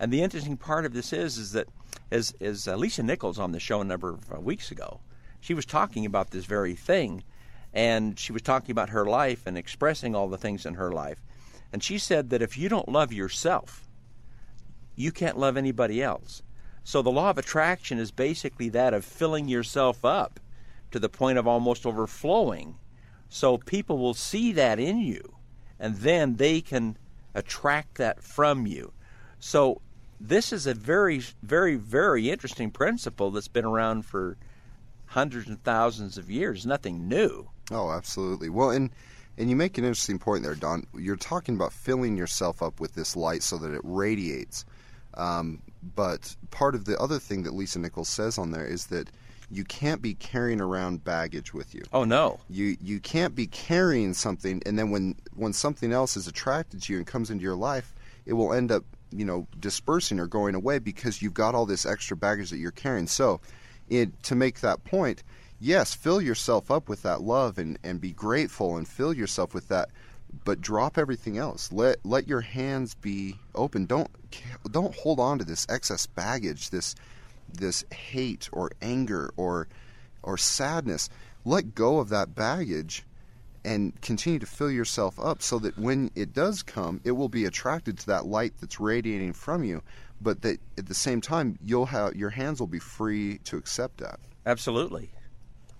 And 0.00 0.10
the 0.10 0.22
interesting 0.22 0.56
part 0.56 0.86
of 0.86 0.94
this 0.94 1.12
is, 1.12 1.36
is 1.36 1.52
that 1.52 1.68
as, 2.10 2.34
as 2.40 2.66
uh, 2.66 2.76
Lisa 2.76 3.02
Nichols 3.02 3.38
on 3.38 3.52
the 3.52 3.60
show 3.60 3.82
a 3.82 3.84
number 3.84 4.08
of 4.08 4.32
uh, 4.32 4.40
weeks 4.40 4.70
ago, 4.70 5.00
she 5.40 5.52
was 5.52 5.66
talking 5.66 6.06
about 6.06 6.30
this 6.30 6.46
very 6.46 6.74
thing, 6.74 7.22
and 7.74 8.18
she 8.18 8.32
was 8.32 8.42
talking 8.42 8.70
about 8.70 8.88
her 8.88 9.04
life 9.04 9.46
and 9.46 9.58
expressing 9.58 10.14
all 10.14 10.28
the 10.28 10.38
things 10.38 10.64
in 10.64 10.74
her 10.74 10.90
life. 10.90 11.18
And 11.72 11.82
she 11.82 11.98
said 11.98 12.30
that 12.30 12.42
if 12.42 12.56
you 12.56 12.68
don't 12.68 12.88
love 12.88 13.12
yourself, 13.12 13.86
you 14.96 15.12
can't 15.12 15.38
love 15.38 15.56
anybody 15.56 16.02
else. 16.02 16.42
So 16.82 17.02
the 17.02 17.10
law 17.10 17.30
of 17.30 17.38
attraction 17.38 17.98
is 17.98 18.10
basically 18.10 18.70
that 18.70 18.94
of 18.94 19.04
filling 19.04 19.48
yourself 19.48 20.04
up 20.04 20.40
to 20.90 20.98
the 20.98 21.08
point 21.08 21.38
of 21.38 21.46
almost 21.46 21.84
overflowing. 21.84 22.76
So 23.28 23.58
people 23.58 23.98
will 23.98 24.14
see 24.14 24.52
that 24.52 24.78
in 24.78 24.98
you, 24.98 25.34
and 25.78 25.96
then 25.96 26.36
they 26.36 26.60
can 26.62 26.96
attract 27.34 27.96
that 27.98 28.22
from 28.22 28.66
you. 28.66 28.92
So 29.38 29.82
this 30.20 30.52
is 30.52 30.66
a 30.66 30.74
very, 30.74 31.20
very, 31.42 31.76
very 31.76 32.30
interesting 32.30 32.70
principle 32.70 33.30
that's 33.30 33.48
been 33.48 33.66
around 33.66 34.06
for 34.06 34.36
hundreds 35.06 35.48
and 35.48 35.62
thousands 35.62 36.18
of 36.18 36.30
years. 36.30 36.66
Nothing 36.66 37.06
new. 37.06 37.48
Oh, 37.70 37.90
absolutely. 37.90 38.48
Well, 38.48 38.70
and 38.70 38.90
and 39.38 39.48
you 39.48 39.56
make 39.56 39.78
an 39.78 39.84
interesting 39.84 40.18
point 40.18 40.42
there, 40.42 40.56
Don. 40.56 40.84
You're 40.94 41.16
talking 41.16 41.54
about 41.54 41.72
filling 41.72 42.16
yourself 42.16 42.62
up 42.62 42.80
with 42.80 42.94
this 42.94 43.16
light 43.16 43.42
so 43.42 43.56
that 43.58 43.72
it 43.72 43.80
radiates. 43.84 44.64
Um, 45.14 45.62
but 45.94 46.34
part 46.50 46.74
of 46.74 46.84
the 46.84 46.98
other 46.98 47.18
thing 47.18 47.44
that 47.44 47.54
Lisa 47.54 47.78
Nichols 47.78 48.08
says 48.08 48.36
on 48.36 48.50
there 48.50 48.66
is 48.66 48.86
that 48.86 49.10
you 49.50 49.64
can't 49.64 50.02
be 50.02 50.14
carrying 50.14 50.60
around 50.60 51.04
baggage 51.04 51.54
with 51.54 51.74
you. 51.74 51.82
Oh 51.92 52.04
no. 52.04 52.40
You 52.50 52.76
you 52.82 53.00
can't 53.00 53.34
be 53.34 53.46
carrying 53.46 54.12
something, 54.12 54.60
and 54.66 54.78
then 54.78 54.90
when 54.90 55.14
when 55.34 55.52
something 55.52 55.92
else 55.92 56.16
is 56.16 56.26
attracted 56.26 56.82
to 56.82 56.92
you 56.92 56.98
and 56.98 57.06
comes 57.06 57.30
into 57.30 57.44
your 57.44 57.54
life, 57.54 57.94
it 58.26 58.34
will 58.34 58.52
end 58.52 58.70
up 58.72 58.84
you 59.10 59.24
know 59.24 59.46
dispersing 59.58 60.18
or 60.18 60.26
going 60.26 60.54
away 60.54 60.80
because 60.80 61.22
you've 61.22 61.34
got 61.34 61.54
all 61.54 61.64
this 61.64 61.86
extra 61.86 62.16
baggage 62.16 62.50
that 62.50 62.58
you're 62.58 62.70
carrying. 62.72 63.06
So, 63.06 63.40
it, 63.88 64.22
to 64.24 64.34
make 64.34 64.60
that 64.60 64.84
point, 64.84 65.22
yes, 65.60 65.94
fill 65.94 66.20
yourself 66.20 66.70
up 66.70 66.88
with 66.88 67.02
that 67.02 67.20
love 67.20 67.58
and 67.58 67.78
and 67.82 68.00
be 68.00 68.12
grateful 68.12 68.76
and 68.76 68.86
fill 68.86 69.12
yourself 69.12 69.54
with 69.54 69.68
that. 69.68 69.90
But 70.44 70.60
drop 70.60 70.98
everything 70.98 71.38
else. 71.38 71.72
Let 71.72 72.04
let 72.04 72.28
your 72.28 72.42
hands 72.42 72.94
be 72.94 73.36
open. 73.54 73.86
Don't 73.86 74.10
don't 74.70 74.94
hold 74.94 75.20
on 75.20 75.38
to 75.38 75.44
this 75.44 75.66
excess 75.68 76.06
baggage. 76.06 76.70
This 76.70 76.94
this 77.52 77.84
hate 77.92 78.48
or 78.52 78.70
anger 78.82 79.30
or 79.36 79.68
or 80.22 80.36
sadness 80.36 81.08
let 81.44 81.74
go 81.74 81.98
of 81.98 82.10
that 82.10 82.34
baggage 82.34 83.04
and 83.64 83.98
continue 84.02 84.38
to 84.38 84.46
fill 84.46 84.70
yourself 84.70 85.18
up 85.18 85.40
so 85.42 85.58
that 85.58 85.78
when 85.78 86.10
it 86.14 86.34
does 86.34 86.62
come 86.62 87.00
it 87.04 87.12
will 87.12 87.28
be 87.28 87.46
attracted 87.46 87.98
to 87.98 88.06
that 88.06 88.26
light 88.26 88.52
that's 88.60 88.78
radiating 88.78 89.32
from 89.32 89.64
you 89.64 89.82
but 90.20 90.42
that 90.42 90.60
at 90.76 90.86
the 90.86 90.94
same 90.94 91.20
time 91.20 91.58
you'll 91.64 91.86
have 91.86 92.14
your 92.14 92.30
hands 92.30 92.60
will 92.60 92.66
be 92.66 92.78
free 92.78 93.38
to 93.44 93.56
accept 93.56 93.98
that 93.98 94.18
Absolutely. 94.48 95.10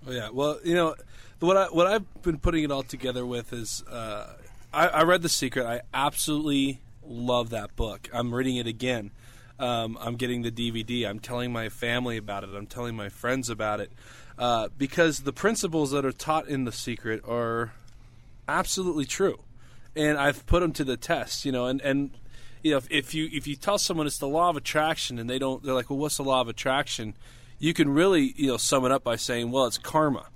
Oh, 0.09 0.11
yeah. 0.11 0.29
Well, 0.31 0.59
you 0.63 0.73
know, 0.73 0.95
what 1.39 1.55
I 1.55 1.65
what 1.65 1.85
I've 1.85 2.23
been 2.23 2.39
putting 2.39 2.63
it 2.63 2.71
all 2.71 2.81
together 2.81 3.25
with 3.25 3.53
is 3.53 3.83
uh, 3.83 4.33
I, 4.73 4.87
I 4.87 5.03
read 5.03 5.21
The 5.21 5.29
Secret. 5.29 5.67
I 5.67 5.81
absolutely 5.93 6.79
love 7.05 7.51
that 7.51 7.75
book. 7.75 8.09
I'm 8.11 8.33
reading 8.33 8.55
it 8.55 8.65
again. 8.65 9.11
Um, 9.59 9.99
I'm 10.01 10.15
getting 10.15 10.41
the 10.41 10.51
DVD. 10.51 11.07
I'm 11.07 11.19
telling 11.19 11.53
my 11.53 11.69
family 11.69 12.17
about 12.17 12.43
it. 12.43 12.49
I'm 12.55 12.65
telling 12.65 12.95
my 12.95 13.09
friends 13.09 13.51
about 13.51 13.81
it 13.81 13.91
uh, 14.39 14.69
because 14.79 15.19
the 15.19 15.33
principles 15.33 15.91
that 15.91 16.05
are 16.05 16.11
taught 16.11 16.47
in 16.47 16.65
The 16.65 16.71
Secret 16.71 17.21
are 17.27 17.73
absolutely 18.47 19.05
true, 19.05 19.37
and 19.95 20.17
I've 20.17 20.43
put 20.47 20.61
them 20.61 20.73
to 20.73 20.83
the 20.83 20.97
test. 20.97 21.45
You 21.45 21.51
know, 21.51 21.67
and 21.67 21.81
and 21.81 22.09
you 22.63 22.71
know, 22.71 22.77
if, 22.77 22.89
if 22.89 23.13
you 23.13 23.29
if 23.31 23.45
you 23.45 23.55
tell 23.55 23.77
someone 23.77 24.07
it's 24.07 24.17
the 24.17 24.27
law 24.27 24.49
of 24.49 24.57
attraction 24.57 25.19
and 25.19 25.29
they 25.29 25.37
don't, 25.37 25.61
they're 25.61 25.75
like, 25.75 25.91
well, 25.91 25.99
what's 25.99 26.17
the 26.17 26.23
law 26.23 26.41
of 26.41 26.47
attraction? 26.47 27.13
You 27.59 27.73
can 27.73 27.89
really 27.89 28.33
you 28.35 28.47
know 28.47 28.57
sum 28.57 28.85
it 28.85 28.91
up 28.91 29.03
by 29.03 29.15
saying, 29.15 29.51
well, 29.51 29.65
it's 29.65 29.77
karma. 29.77 30.27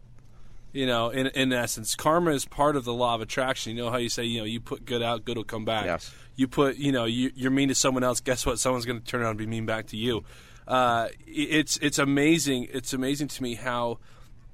You 0.72 0.88
know, 0.88 1.10
in 1.10 1.28
in 1.28 1.54
essence, 1.54 1.96
karma 1.96 2.32
is 2.32 2.46
part 2.46 2.76
of 2.76 2.84
the 2.84 2.94
law 2.94 3.16
of 3.16 3.22
attraction. 3.22 3.76
You 3.76 3.84
know 3.84 3.92
how 3.92 3.98
you 3.98 4.10
say, 4.10 4.24
you 4.24 4.40
know, 4.40 4.46
you 4.46 4.60
put 4.60 4.86
good 4.86 5.04
out, 5.04 5.24
good 5.24 5.38
will 5.38 5.44
come 5.44 5.66
back. 5.66 5.86
Yes. 5.86 6.14
You 6.36 6.48
put, 6.48 6.78
you 6.78 6.92
know, 6.92 7.06
you, 7.06 7.32
you're 7.36 7.52
mean 7.52 7.70
to 7.70 7.76
someone 7.76 8.04
else. 8.04 8.20
Guess 8.20 8.44
what? 8.44 8.58
Someone's 8.58 8.86
going 8.86 9.00
to 9.00 9.06
turn 9.06 9.22
around 9.22 9.32
and 9.32 9.38
be 9.38 9.46
mean 9.46 9.68
back 9.68 9.86
to 9.88 9.98
you. 9.98 10.24
Uh, 10.68 11.10
it's 11.28 11.78
it's 11.78 12.00
amazing. 12.00 12.68
It's 12.72 12.92
amazing 12.92 13.28
to 13.30 13.44
me 13.44 13.54
how 13.54 14.00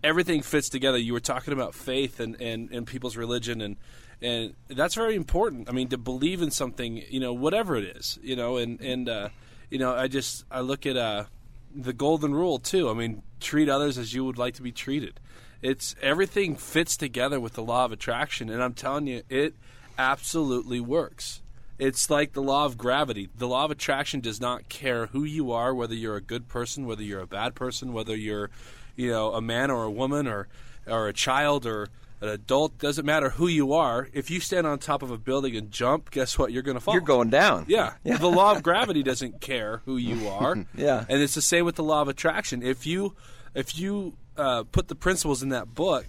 everything 0.04 0.42
fits 0.42 0.68
together. 0.68 0.98
You 0.98 1.14
were 1.14 1.20
talking 1.22 1.54
about 1.54 1.74
faith 1.74 2.20
and, 2.20 2.40
and, 2.42 2.70
and 2.72 2.86
people's 2.86 3.16
religion 3.16 3.62
and 3.62 3.78
and 4.22 4.54
that's 4.68 4.96
very 4.96 5.16
important. 5.16 5.70
I 5.70 5.72
mean, 5.72 5.88
to 5.90 5.98
believe 5.98 6.42
in 6.42 6.52
something, 6.52 7.02
you 7.10 7.22
know, 7.22 7.32
whatever 7.34 7.78
it 7.78 7.96
is, 7.96 8.20
you 8.22 8.36
know, 8.36 8.58
and 8.58 8.82
and 8.82 9.08
uh, 9.08 9.30
you 9.70 9.80
know, 9.80 9.96
I 9.96 10.08
just 10.08 10.44
I 10.52 10.60
look 10.60 10.86
at 10.86 10.98
uh, 10.98 11.26
the 11.74 11.94
golden 11.94 12.34
rule 12.34 12.60
too. 12.60 12.90
I 12.90 12.94
mean, 12.94 13.24
treat 13.40 13.70
others 13.70 13.98
as 13.98 14.14
you 14.14 14.26
would 14.26 14.38
like 14.38 14.56
to 14.56 14.62
be 14.62 14.72
treated. 14.72 15.20
It's 15.62 15.96
everything 16.02 16.56
fits 16.56 16.96
together 16.96 17.40
with 17.40 17.54
the 17.54 17.64
law 17.64 17.86
of 17.86 17.92
attraction, 17.92 18.50
and 18.50 18.64
I'm 18.64 18.74
telling 18.74 19.08
you, 19.08 19.24
it 19.30 19.56
absolutely 19.98 20.80
works. 20.80 21.42
It's 21.78 22.10
like 22.10 22.34
the 22.34 22.42
law 22.42 22.66
of 22.66 22.78
gravity. 22.78 23.30
The 23.36 23.48
law 23.48 23.66
of 23.66 23.72
attraction 23.72 24.20
does 24.20 24.42
not 24.42 24.68
care 24.70 25.08
who 25.08 25.24
you 25.24 25.52
are, 25.52 25.74
whether 25.74 25.96
you're 25.96 26.18
a 26.18 26.22
good 26.22 26.48
person, 26.48 26.86
whether 26.86 27.04
you're 27.04 27.22
a 27.22 27.28
bad 27.28 27.56
person, 27.56 27.94
whether 27.94 28.16
you're, 28.16 28.50
you 28.96 29.10
know, 29.12 29.34
a 29.34 29.42
man 29.42 29.72
or 29.72 29.84
a 29.84 29.92
woman 29.92 30.28
or 30.28 30.48
or 30.88 31.08
a 31.08 31.14
child 31.14 31.66
or 31.66 31.88
an 32.22 32.30
adult. 32.30 32.78
Doesn't 32.78 33.06
matter 33.06 33.30
who 33.30 33.48
you 33.48 33.74
are. 33.74 34.10
If 34.14 34.30
you 34.30 34.40
stand 34.40 34.68
on 34.68 34.80
top 34.80 35.02
of 35.04 35.12
a 35.12 35.18
building 35.18 35.56
and 35.56 35.72
jump, 35.72 36.12
guess 36.12 36.38
what? 36.38 36.52
You're 36.52 36.64
going 36.64 36.76
to 36.76 36.82
fall. 36.82 36.94
You're 36.94 37.02
going 37.02 37.30
down. 37.30 37.66
Yeah. 37.80 37.94
The 38.04 38.28
law 38.28 38.54
of 38.54 38.64
gravity 38.64 39.04
doesn't 39.04 39.42
care 39.42 39.82
who 39.86 39.98
you 39.98 40.28
are. 40.28 40.66
Yeah. 40.76 41.06
And 41.08 41.22
it's 41.22 41.36
the 41.36 41.42
same 41.42 41.66
with 41.66 41.76
the 41.76 41.84
law 41.84 42.02
of 42.02 42.08
attraction. 42.08 42.64
If 42.64 42.86
you 42.86 43.16
if 43.54 43.78
you 43.78 44.14
uh, 44.38 44.64
put 44.64 44.88
the 44.88 44.96
principles 44.96 45.44
in 45.44 45.50
that 45.50 45.74
book 45.74 46.06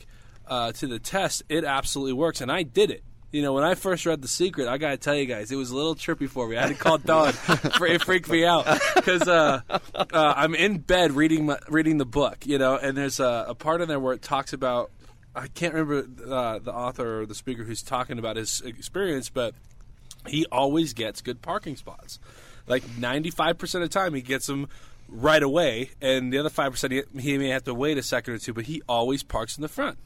uh, 0.47 0.73
to 0.73 0.87
the 0.87 0.99
test, 0.99 1.43
it 1.49 1.65
absolutely 1.65 2.13
works. 2.13 2.41
And 2.41 2.51
I 2.51 2.63
did 2.63 2.91
it. 2.91 3.03
You 3.33 3.43
know, 3.43 3.53
when 3.53 3.63
I 3.63 3.75
first 3.75 4.07
read 4.07 4.23
The 4.23 4.29
Secret, 4.29 4.67
I 4.67 4.77
got 4.79 4.91
to 4.91 4.97
tell 4.97 5.15
you 5.15 5.27
guys, 5.27 5.53
it 5.53 5.57
was 5.57 5.71
a 5.71 5.77
little 5.77 5.95
trippy 5.95 6.29
for 6.29 6.49
me. 6.49 6.57
I 6.57 6.63
had 6.63 6.69
to 6.69 6.75
call 6.75 6.99
Don. 6.99 7.33
for, 7.33 7.87
it 7.87 8.03
freaked 8.03 8.29
me 8.29 8.45
out 8.45 8.67
because 8.97 9.29
uh, 9.29 9.61
uh, 9.95 10.35
I'm 10.37 10.57
in 10.57 10.79
bed 10.79 11.13
reading 11.13 11.47
my, 11.47 11.59
reading 11.69 11.99
the 11.99 12.07
book. 12.07 12.45
You 12.45 12.59
know, 12.59 12.77
and 12.77 12.97
there's 12.97 13.21
a, 13.21 13.47
a 13.49 13.55
part 13.55 13.83
in 13.83 13.89
there 13.89 14.01
where 14.01 14.15
it 14.15 14.23
talks 14.23 14.53
about 14.53 14.91
I 15.35 15.47
can't 15.47 15.75
remember 15.75 16.33
uh, 16.33 16.59
the 16.59 16.73
author 16.73 17.21
or 17.21 17.27
the 17.27 17.35
speaker 17.35 17.65
who's 17.65 17.83
talking 17.83 18.19
about 18.19 18.37
his 18.37 18.61
experience, 18.63 19.29
but 19.29 19.55
he 20.27 20.47
always 20.51 20.93
gets 20.93 21.21
good 21.21 21.41
parking 21.41 21.77
spots. 21.77 22.19
Like 22.67 22.83
95% 22.83 23.75
of 23.75 23.81
the 23.81 23.89
time, 23.89 24.15
he 24.15 24.23
gets 24.23 24.47
them 24.47 24.69
right 25.09 25.43
away, 25.43 25.91
and 26.01 26.33
the 26.33 26.39
other 26.39 26.51
5%, 26.51 26.91
he, 26.91 27.21
he 27.21 27.39
may 27.39 27.49
have 27.49 27.65
to 27.65 27.75
wait 27.75 27.99
a 27.99 28.03
second 28.03 28.35
or 28.35 28.39
two, 28.39 28.53
but 28.53 28.67
he 28.67 28.83
always 28.89 29.23
parks 29.23 29.57
in 29.57 29.63
the 29.63 29.69
front. 29.69 29.99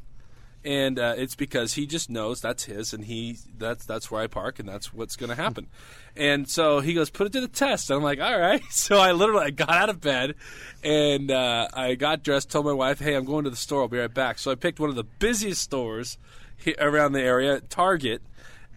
And 0.64 0.98
uh, 0.98 1.14
it's 1.18 1.34
because 1.34 1.74
he 1.74 1.86
just 1.86 2.08
knows 2.08 2.40
that's 2.40 2.64
his, 2.64 2.94
and 2.94 3.04
he 3.04 3.36
that's 3.58 3.84
that's 3.84 4.10
where 4.10 4.22
I 4.22 4.28
park, 4.28 4.58
and 4.58 4.66
that's 4.66 4.94
what's 4.94 5.14
going 5.14 5.28
to 5.28 5.36
happen. 5.36 5.66
And 6.16 6.48
so 6.48 6.80
he 6.80 6.94
goes, 6.94 7.10
put 7.10 7.26
it 7.26 7.34
to 7.34 7.40
the 7.42 7.48
test. 7.48 7.90
And 7.90 7.98
I'm 7.98 8.02
like, 8.02 8.20
all 8.20 8.38
right. 8.38 8.62
So 8.70 8.96
I 8.98 9.12
literally 9.12 9.46
I 9.46 9.50
got 9.50 9.70
out 9.70 9.90
of 9.90 10.00
bed, 10.00 10.36
and 10.82 11.30
uh, 11.30 11.68
I 11.72 11.94
got 11.96 12.22
dressed. 12.22 12.50
Told 12.50 12.64
my 12.66 12.72
wife, 12.72 12.98
hey, 12.98 13.14
I'm 13.14 13.24
going 13.24 13.44
to 13.44 13.50
the 13.50 13.56
store. 13.56 13.82
I'll 13.82 13.88
be 13.88 13.98
right 13.98 14.12
back. 14.12 14.38
So 14.38 14.50
I 14.50 14.54
picked 14.54 14.80
one 14.80 14.88
of 14.90 14.96
the 14.96 15.04
busiest 15.04 15.62
stores 15.62 16.16
around 16.78 17.12
the 17.12 17.20
area, 17.20 17.60
Target, 17.60 18.22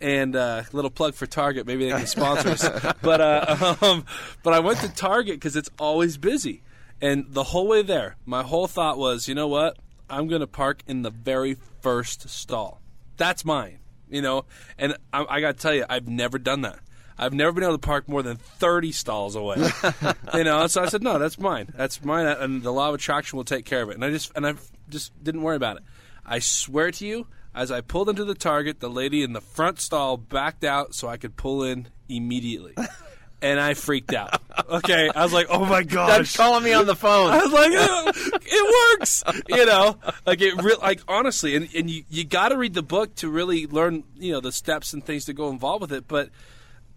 and 0.01 0.35
uh, 0.35 0.63
little 0.73 0.91
plug 0.91 1.13
for 1.15 1.25
Target. 1.25 1.65
Maybe 1.67 1.85
they 1.85 1.91
can 1.97 2.07
sponsor 2.07 2.49
us. 2.49 2.69
But 3.01 3.21
uh, 3.21 3.75
um, 3.81 4.05
but 4.43 4.53
I 4.53 4.59
went 4.59 4.79
to 4.79 4.89
Target 4.93 5.35
because 5.35 5.55
it's 5.55 5.69
always 5.79 6.17
busy, 6.17 6.63
and 7.01 7.25
the 7.29 7.43
whole 7.43 7.67
way 7.67 7.81
there, 7.81 8.17
my 8.25 8.43
whole 8.43 8.67
thought 8.67 8.97
was, 8.97 9.27
you 9.27 9.35
know 9.35 9.47
what? 9.47 9.77
I'm 10.09 10.27
going 10.27 10.41
to 10.41 10.47
park 10.47 10.83
in 10.87 11.01
the 11.01 11.09
very 11.09 11.57
first 11.81 12.29
stall. 12.29 12.81
That's 13.17 13.43
mine, 13.43 13.79
you 14.09 14.21
know. 14.21 14.45
And 14.77 14.95
I, 15.11 15.25
I 15.27 15.41
got 15.41 15.57
to 15.57 15.61
tell 15.61 15.73
you, 15.73 15.85
I've 15.89 16.07
never 16.07 16.37
done 16.39 16.61
that. 16.61 16.79
I've 17.19 17.33
never 17.33 17.51
been 17.51 17.63
able 17.63 17.73
to 17.73 17.79
park 17.79 18.07
more 18.07 18.21
than 18.21 18.37
30 18.37 18.91
stalls 18.91 19.35
away. 19.35 19.57
you 20.35 20.43
know, 20.43 20.67
so 20.67 20.83
I 20.83 20.87
said, 20.87 21.01
no, 21.01 21.17
that's 21.17 21.39
mine. 21.39 21.67
That's 21.75 22.03
mine, 22.05 22.27
and 22.27 22.61
the 22.61 22.71
law 22.71 22.89
of 22.89 22.95
attraction 22.95 23.37
will 23.37 23.43
take 23.43 23.65
care 23.65 23.81
of 23.81 23.89
it. 23.89 23.95
And 23.95 24.05
I 24.05 24.11
just 24.11 24.31
and 24.35 24.45
I 24.45 24.53
just 24.89 25.11
didn't 25.23 25.41
worry 25.41 25.55
about 25.55 25.77
it. 25.77 25.83
I 26.25 26.39
swear 26.39 26.91
to 26.91 27.05
you, 27.05 27.27
as 27.55 27.71
I 27.71 27.81
pulled 27.81 28.09
into 28.09 28.23
the 28.23 28.35
Target, 28.35 28.79
the 28.79 28.89
lady 28.89 29.23
in 29.23 29.33
the 29.33 29.41
front 29.41 29.79
stall 29.79 30.17
backed 30.17 30.63
out 30.63 30.93
so 30.93 31.07
I 31.07 31.17
could 31.17 31.35
pull 31.35 31.63
in 31.63 31.87
immediately. 32.07 32.75
And 33.41 33.59
I 33.59 33.75
freaked 33.75 34.13
out. 34.13 34.41
Okay, 34.67 35.09
I 35.13 35.23
was 35.23 35.31
like, 35.31 35.45
"Oh 35.49 35.63
my 35.63 35.83
gosh!" 35.83 36.17
Doug's 36.17 36.35
calling 36.35 36.63
me 36.63 36.73
on 36.73 36.87
the 36.87 36.95
phone. 36.95 37.29
I 37.29 37.37
was 37.43 37.53
like, 37.53 37.71
oh, 37.71 38.11
"It 38.41 38.99
works," 38.99 39.23
you 39.47 39.65
know. 39.65 39.97
Like 40.25 40.41
it, 40.41 40.59
re- 40.61 40.75
like 40.81 41.01
honestly, 41.07 41.55
and, 41.55 41.69
and 41.75 41.89
you 41.89 42.03
you 42.09 42.25
got 42.25 42.49
to 42.49 42.57
read 42.57 42.73
the 42.73 42.81
book 42.81 43.13
to 43.17 43.29
really 43.29 43.67
learn, 43.67 44.03
you 44.17 44.31
know, 44.31 44.39
the 44.39 44.51
steps 44.51 44.93
and 44.93 45.05
things 45.05 45.25
to 45.25 45.33
go 45.33 45.49
involved 45.49 45.81
with 45.81 45.93
it. 45.93 46.07
But 46.07 46.31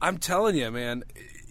I'm 0.00 0.16
telling 0.16 0.56
you, 0.56 0.70
man, 0.70 1.04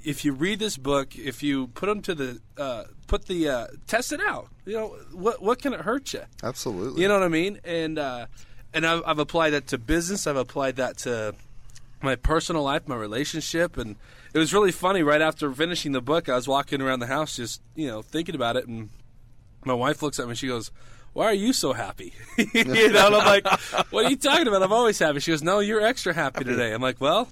if 0.03 0.25
you 0.25 0.33
read 0.33 0.59
this 0.59 0.77
book, 0.77 1.15
if 1.15 1.43
you 1.43 1.67
put 1.67 1.85
them 1.85 2.01
to 2.01 2.15
the 2.15 2.41
uh, 2.57 2.85
put 3.07 3.25
the 3.25 3.47
uh, 3.47 3.67
test 3.87 4.11
it 4.11 4.21
out, 4.21 4.47
you 4.65 4.73
know, 4.73 4.87
what 5.11 5.41
what 5.41 5.61
can 5.61 5.73
it 5.73 5.81
hurt 5.81 6.13
you? 6.13 6.23
Absolutely. 6.41 7.01
You 7.01 7.07
know 7.07 7.13
what 7.13 7.23
I 7.23 7.29
mean? 7.29 7.59
And 7.63 7.99
uh, 7.99 8.25
and 8.73 8.85
I've, 8.85 9.03
I've 9.05 9.19
applied 9.19 9.51
that 9.51 9.67
to 9.67 9.77
business. 9.77 10.27
I've 10.27 10.35
applied 10.35 10.77
that 10.77 10.97
to 10.99 11.35
my 12.01 12.15
personal 12.15 12.63
life, 12.63 12.87
my 12.87 12.95
relationship, 12.95 13.77
and 13.77 13.95
it 14.33 14.37
was 14.37 14.53
really 14.53 14.71
funny. 14.71 15.03
Right 15.03 15.21
after 15.21 15.51
finishing 15.51 15.91
the 15.91 16.01
book, 16.01 16.29
I 16.29 16.35
was 16.35 16.47
walking 16.47 16.81
around 16.81 16.99
the 16.99 17.07
house, 17.07 17.35
just 17.35 17.61
you 17.75 17.87
know, 17.87 18.01
thinking 18.01 18.35
about 18.35 18.55
it, 18.55 18.67
and 18.67 18.89
my 19.65 19.73
wife 19.73 20.01
looks 20.01 20.19
at 20.19 20.25
me. 20.25 20.31
and 20.31 20.37
She 20.37 20.47
goes. 20.47 20.71
Why 21.11 21.25
are 21.25 21.33
you 21.33 21.53
so 21.53 21.73
happy? 21.73 22.13
you 22.37 22.63
know, 22.63 23.07
and 23.07 23.15
I'm 23.15 23.25
like, 23.25 23.47
"What 23.91 24.05
are 24.05 24.09
you 24.11 24.15
talking 24.15 24.47
about? 24.47 24.61
I'm 24.61 24.71
always 24.71 24.99
happy." 24.99 25.19
She 25.19 25.31
goes, 25.31 25.41
"No, 25.41 25.59
you're 25.59 25.81
extra 25.81 26.13
happy 26.13 26.43
today." 26.43 26.71
I'm 26.71 26.83
like, 26.83 27.01
"Well, 27.01 27.27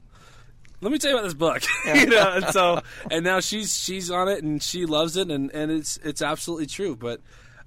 let 0.82 0.92
me 0.92 0.98
tell 0.98 1.12
you 1.12 1.18
about 1.18 1.26
this 1.26 1.34
book 1.34 1.64
you 1.96 2.06
know 2.06 2.34
and 2.34 2.46
so 2.48 2.82
and 3.10 3.24
now 3.24 3.40
she's 3.40 3.76
she's 3.76 4.12
on 4.12 4.28
it 4.28 4.44
and 4.44 4.62
she 4.62 4.86
loves 4.86 5.18
it 5.18 5.30
and 5.32 5.52
and 5.52 5.72
it's 5.72 5.98
it's 5.98 6.22
absolutely 6.22 6.68
true 6.68 6.96
but 6.96 7.22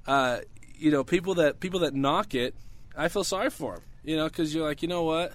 uh 0.07 0.39
you 0.77 0.91
know 0.91 1.03
people 1.03 1.35
that 1.35 1.61
people 1.61 1.81
that 1.81 1.95
knock 1.95 2.35
it 2.35 2.55
i 2.97 3.09
feel 3.09 3.25
sorry 3.25 3.51
for 3.51 3.75
them 3.75 3.83
you 4.05 4.17
know 4.17 4.29
because 4.29 4.55
you're 4.55 4.67
like 4.67 4.83
you 4.83 4.89
know 4.89 5.03
what 5.03 5.35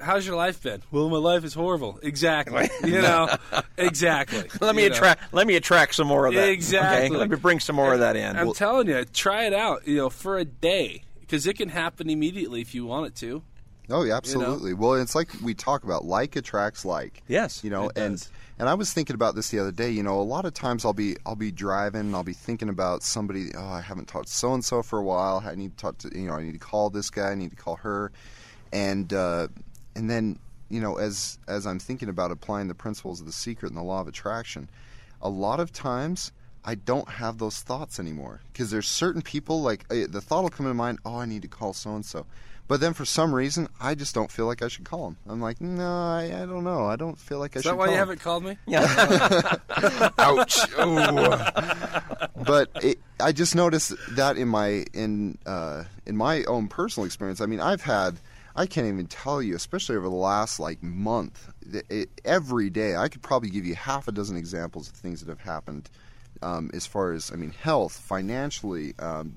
how's 0.00 0.26
your 0.26 0.36
life 0.36 0.62
been 0.62 0.82
well 0.90 1.08
my 1.08 1.16
life 1.16 1.44
is 1.44 1.54
horrible 1.54 1.98
exactly 2.02 2.68
you 2.84 3.00
know 3.00 3.28
exactly 3.76 4.44
Let 4.60 4.74
me 4.74 4.84
you 4.84 4.88
know. 4.90 4.94
attract. 4.96 5.32
Let 5.34 5.46
me 5.46 5.56
attract 5.56 5.94
some 5.94 6.06
more 6.06 6.26
of 6.26 6.34
that. 6.34 6.48
Exactly. 6.48 7.06
Okay? 7.08 7.16
Let 7.16 7.30
me 7.30 7.36
bring 7.36 7.60
some 7.60 7.76
more 7.76 7.92
of 7.94 8.00
that 8.00 8.16
in. 8.16 8.36
i'm 8.36 8.52
telling 8.52 8.88
you 8.88 9.04
try 9.06 9.44
it 9.44 9.52
out 9.54 9.86
you 9.86 9.96
know 9.96 10.10
for 10.10 10.38
a 10.38 10.44
day 10.44 11.02
because 11.20 11.46
it 11.46 11.56
can 11.56 11.68
happen 11.68 12.08
immediately 12.10 12.60
if 12.60 12.74
you 12.74 12.86
want 12.86 13.06
it 13.06 13.14
to 13.16 13.42
Oh, 13.90 14.02
yeah, 14.04 14.18
absolutely. 14.18 14.74
Well, 14.74 14.92
it's 15.00 15.14
like 15.14 15.30
we 15.42 15.54
talk 15.54 15.82
about 15.82 16.04
like 16.04 16.36
attracts 16.36 16.84
like. 16.84 17.22
Yes, 17.26 17.64
You 17.64 17.70
know, 17.70 17.88
it 17.88 17.96
and 17.96 18.18
does. 18.18 18.30
and 18.58 18.68
I 18.68 18.74
was 18.74 18.92
thinking 18.92 19.14
about 19.14 19.34
this 19.34 19.48
the 19.48 19.58
other 19.60 19.72
day. 19.72 19.88
You 19.88 20.02
know, 20.02 20.20
a 20.20 20.28
lot 20.28 20.44
of 20.44 20.52
times 20.52 20.84
I'll 20.84 20.92
be 20.92 21.16
I'll 21.24 21.36
be 21.36 21.50
driving 21.50 22.02
and 22.02 22.14
I'll 22.14 22.22
be 22.22 22.34
thinking 22.34 22.68
about 22.68 23.02
somebody. 23.02 23.46
Oh, 23.56 23.66
I 23.66 23.80
haven't 23.80 24.06
talked 24.06 24.28
so 24.28 24.52
and 24.52 24.62
so 24.62 24.82
for 24.82 24.98
a 24.98 25.02
while. 25.02 25.42
I 25.42 25.54
need 25.54 25.70
to 25.70 25.76
talk 25.82 25.96
to 26.00 26.10
you 26.14 26.26
know 26.28 26.34
I 26.34 26.42
need 26.42 26.52
to 26.52 26.58
call 26.58 26.90
this 26.90 27.08
guy. 27.08 27.30
I 27.30 27.34
need 27.34 27.48
to 27.48 27.56
call 27.56 27.76
her, 27.76 28.12
and 28.72 29.12
uh, 29.12 29.48
and 29.94 30.08
then 30.10 30.38
you 30.68 30.80
know 30.80 30.96
as 30.98 31.38
as 31.48 31.66
I'm 31.66 31.78
thinking 31.78 32.08
about 32.08 32.30
applying 32.30 32.68
the 32.68 32.74
principles 32.74 33.20
of 33.20 33.26
the 33.26 33.32
secret 33.32 33.68
and 33.68 33.76
the 33.76 33.82
law 33.82 34.00
of 34.00 34.08
attraction, 34.08 34.68
a 35.20 35.28
lot 35.28 35.60
of 35.60 35.72
times. 35.72 36.32
I 36.64 36.74
don't 36.74 37.08
have 37.08 37.38
those 37.38 37.60
thoughts 37.60 37.98
anymore 37.98 38.42
because 38.52 38.70
there's 38.70 38.88
certain 38.88 39.22
people 39.22 39.62
like 39.62 39.86
uh, 39.90 40.06
the 40.08 40.20
thought 40.20 40.42
will 40.42 40.50
come 40.50 40.66
in 40.66 40.76
mind. 40.76 40.98
Oh, 41.04 41.16
I 41.16 41.24
need 41.24 41.42
to 41.42 41.48
call 41.48 41.72
so 41.72 41.94
and 41.94 42.04
so, 42.04 42.26
but 42.66 42.80
then 42.80 42.92
for 42.92 43.06
some 43.06 43.34
reason 43.34 43.68
I 43.80 43.94
just 43.94 44.14
don't 44.14 44.30
feel 44.30 44.44
like 44.46 44.60
I 44.60 44.68
should 44.68 44.84
call 44.84 45.06
him. 45.06 45.16
I'm 45.26 45.40
like, 45.40 45.62
no, 45.62 45.88
I, 45.88 46.24
I 46.24 46.46
don't 46.46 46.64
know. 46.64 46.84
I 46.84 46.96
don't 46.96 47.16
feel 47.16 47.38
like 47.38 47.52
I 47.56 47.60
should. 47.60 47.66
is 47.66 47.70
that 47.70 47.76
why 47.78 47.86
call 47.86 47.94
you 47.94 47.94
him." 47.94 47.98
haven't 48.00 48.20
called 48.20 48.44
me 48.44 48.58
Yeah. 48.66 49.56
Ouch. 50.18 50.58
but 52.44 52.70
it, 52.82 52.98
I 53.20 53.32
just 53.32 53.54
noticed 53.54 53.94
that 54.16 54.36
in 54.36 54.48
my 54.48 54.84
in 54.92 55.38
uh, 55.46 55.84
in 56.06 56.16
my 56.16 56.44
own 56.44 56.68
personal 56.68 57.06
experience. 57.06 57.40
I 57.40 57.46
mean, 57.46 57.60
I've 57.60 57.82
had 57.82 58.18
I 58.58 58.66
can't 58.66 58.88
even 58.88 59.06
tell 59.06 59.40
you, 59.40 59.54
especially 59.54 59.94
over 59.94 60.08
the 60.08 60.16
last 60.16 60.58
like 60.58 60.82
month, 60.82 61.48
th- 61.70 61.84
it, 61.88 62.08
every 62.24 62.70
day 62.70 62.96
I 62.96 63.06
could 63.06 63.22
probably 63.22 63.50
give 63.50 63.64
you 63.64 63.76
half 63.76 64.08
a 64.08 64.12
dozen 64.12 64.36
examples 64.36 64.88
of 64.88 64.94
things 64.94 65.20
that 65.20 65.28
have 65.28 65.40
happened. 65.40 65.88
Um, 66.42 66.68
as 66.74 66.84
far 66.84 67.12
as 67.12 67.30
I 67.32 67.36
mean, 67.36 67.52
health, 67.52 67.96
financially, 67.96 68.94
um, 68.98 69.34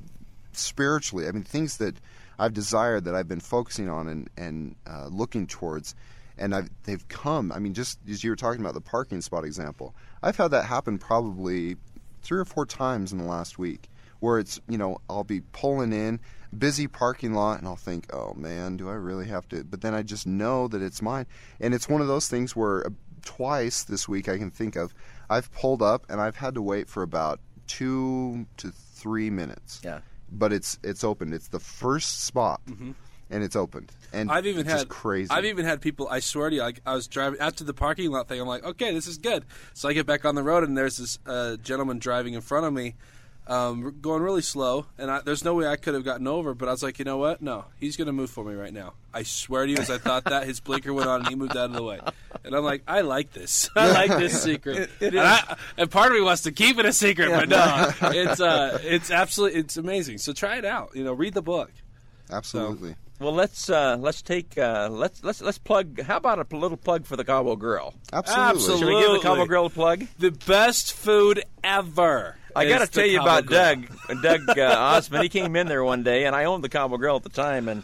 spiritually. 0.53 1.27
I 1.27 1.31
mean, 1.33 1.43
things 1.43 1.77
that 1.77 1.97
I've 2.39 2.53
desired 2.53 3.05
that 3.05 3.13
I've 3.13 3.27
been 3.27 3.39
focusing 3.39 3.89
on 3.89 4.07
and 4.07 4.27
and 4.37 4.75
uh, 4.87 5.05
looking 5.11 5.45
towards, 5.45 5.93
and 6.39 6.55
I've 6.55 6.71
they've 6.85 7.07
come. 7.07 7.51
I 7.51 7.59
mean, 7.59 7.75
just 7.75 7.99
as 8.09 8.23
you 8.23 8.31
were 8.31 8.35
talking 8.35 8.61
about 8.61 8.73
the 8.73 8.81
parking 8.81 9.21
spot 9.21 9.45
example, 9.45 9.93
I've 10.23 10.37
had 10.37 10.49
that 10.49 10.65
happen 10.65 10.97
probably 10.97 11.77
three 12.23 12.39
or 12.39 12.45
four 12.45 12.65
times 12.65 13.11
in 13.11 13.19
the 13.19 13.25
last 13.25 13.59
week, 13.59 13.87
where 14.21 14.39
it's 14.39 14.59
you 14.69 14.77
know 14.77 14.99
I'll 15.09 15.25
be 15.25 15.41
pulling 15.51 15.91
in 15.91 16.21
busy 16.57 16.85
parking 16.87 17.33
lot 17.33 17.59
and 17.59 17.67
I'll 17.67 17.75
think, 17.75 18.13
oh 18.13 18.33
man, 18.33 18.75
do 18.77 18.89
I 18.89 18.93
really 18.93 19.27
have 19.27 19.47
to? 19.49 19.63
But 19.63 19.81
then 19.81 19.93
I 19.93 20.01
just 20.03 20.25
know 20.25 20.67
that 20.69 20.81
it's 20.81 21.01
mine, 21.01 21.25
and 21.59 21.73
it's 21.73 21.87
one 21.89 21.99
of 22.01 22.07
those 22.07 22.27
things 22.29 22.55
where 22.55 22.87
uh, 22.87 22.89
twice 23.23 23.83
this 23.83 24.07
week 24.09 24.27
I 24.27 24.37
can 24.37 24.51
think 24.51 24.75
of, 24.75 24.93
I've 25.29 25.51
pulled 25.53 25.81
up 25.81 26.05
and 26.09 26.19
I've 26.19 26.35
had 26.37 26.55
to 26.55 26.61
wait 26.61 26.87
for 26.89 27.03
about 27.03 27.39
two 27.67 28.45
to 28.57 28.71
three 28.71 29.29
minutes 29.29 29.79
Yeah. 29.83 29.99
but 30.31 30.51
it's 30.53 30.77
it's 30.83 31.03
opened. 31.03 31.33
It's 31.33 31.47
the 31.47 31.59
first 31.59 32.23
spot, 32.23 32.61
and 32.67 33.43
it's 33.43 33.55
opened. 33.55 33.91
And 34.13 34.27
Mm-hmm. 34.29 34.37
I've 34.37 34.45
even 34.45 34.65
had 34.65 34.89
crazy. 34.89 35.31
I've 35.31 35.45
even 35.45 35.65
had 35.65 35.79
people. 35.79 36.07
I 36.09 36.19
swear 36.19 36.49
to 36.49 36.55
you, 36.57 36.61
like 36.61 36.81
I 36.85 36.93
was 36.95 37.07
driving 37.07 37.39
after 37.39 37.63
the 37.63 37.73
parking 37.73 38.11
lot 38.11 38.27
thing. 38.27 38.41
I'm 38.41 38.47
like, 38.47 38.65
okay, 38.65 38.93
this 38.93 39.07
is 39.07 39.17
good. 39.17 39.45
So 39.73 39.87
I 39.87 39.93
get 39.93 40.05
back 40.05 40.25
on 40.25 40.35
the 40.35 40.43
road, 40.43 40.63
and 40.65 40.77
there's 40.77 40.97
this 40.97 41.17
uh, 41.25 41.55
gentleman 41.57 41.97
driving 41.99 42.33
in 42.33 42.41
front 42.41 42.65
of 42.65 42.73
me, 42.73 42.95
um, 43.47 43.97
going 44.01 44.21
really 44.21 44.41
slow, 44.41 44.85
and 44.97 45.11
I, 45.11 45.21
there's 45.21 45.43
no 45.43 45.53
way 45.55 45.67
I 45.67 45.75
could 45.75 45.93
have 45.93 46.05
gotten 46.05 46.27
over. 46.27 46.53
But 46.53 46.69
I 46.69 46.71
was 46.71 46.83
like, 46.83 46.99
you 46.99 47.05
know 47.05 47.17
what? 47.17 47.41
No, 47.41 47.65
he's 47.79 47.97
going 47.97 48.05
to 48.07 48.13
move 48.13 48.29
for 48.29 48.43
me 48.45 48.53
right 48.53 48.73
now. 48.73 48.93
I 49.13 49.23
swear 49.23 49.65
to 49.65 49.71
you, 49.71 49.77
as 49.77 49.89
I 49.89 49.97
thought 49.97 50.23
that, 50.25 50.45
his 50.47 50.59
blinker 50.59 50.93
went 50.93 51.09
on, 51.09 51.21
and 51.21 51.29
he 51.29 51.35
moved 51.35 51.57
out 51.57 51.69
of 51.69 51.73
the 51.73 51.83
way. 51.83 51.99
And 52.43 52.55
I'm 52.55 52.63
like, 52.63 52.83
I 52.87 53.01
like 53.01 53.33
this. 53.33 53.69
I 53.75 53.91
like 53.91 54.09
this 54.19 54.41
secret. 54.41 54.89
and, 55.01 55.19
I, 55.19 55.57
and 55.77 55.91
part 55.91 56.11
of 56.11 56.17
me 56.17 56.21
wants 56.21 56.43
to 56.43 56.51
keep 56.51 56.77
it 56.79 56.85
a 56.85 56.93
secret, 56.93 57.29
but 57.29 57.49
no, 57.49 57.91
it's 58.03 58.39
uh, 58.39 58.79
it's 58.83 59.11
absolutely 59.11 59.59
it's 59.59 59.77
amazing. 59.77 60.19
So 60.19 60.33
try 60.33 60.57
it 60.57 60.65
out. 60.65 60.91
You 60.93 61.03
know, 61.03 61.13
read 61.13 61.33
the 61.33 61.41
book. 61.41 61.71
absolutely. 62.31 62.95
Well, 63.19 63.33
let's 63.33 63.69
uh, 63.69 63.97
let's 63.99 64.23
take 64.23 64.57
uh, 64.57 64.89
let's 64.91 65.23
let's 65.23 65.41
let's 65.43 65.59
plug. 65.59 66.01
How 66.01 66.17
about 66.17 66.39
a 66.39 66.57
little 66.57 66.77
plug 66.77 67.05
for 67.05 67.15
the 67.15 67.23
Cabo 67.23 67.55
Grill? 67.55 67.93
absolutely, 68.11 68.49
Absolutely. 68.49 68.79
Should 68.79 68.87
we 68.87 69.01
give 69.01 69.11
the 69.21 69.27
Cabo 69.27 69.45
Grill 69.45 69.65
a 69.67 69.69
plug? 69.69 70.07
The 70.17 70.31
best 70.31 70.93
food 70.93 71.43
ever. 71.63 72.37
I 72.55 72.67
got 72.67 72.79
to 72.79 72.87
tell 72.87 73.05
you 73.05 73.21
about. 73.21 73.45
Doug. 73.45 73.87
Doug 74.21 74.57
uh, 74.57 74.61
Osmond. 74.77 75.23
He 75.23 75.29
came 75.29 75.55
in 75.55 75.67
there 75.67 75.83
one 75.83 76.03
day, 76.03 76.25
and 76.25 76.35
I 76.35 76.45
owned 76.45 76.63
the 76.63 76.69
Cabo 76.69 76.97
Grill 76.97 77.15
at 77.15 77.23
the 77.23 77.29
time, 77.29 77.67
and 77.67 77.83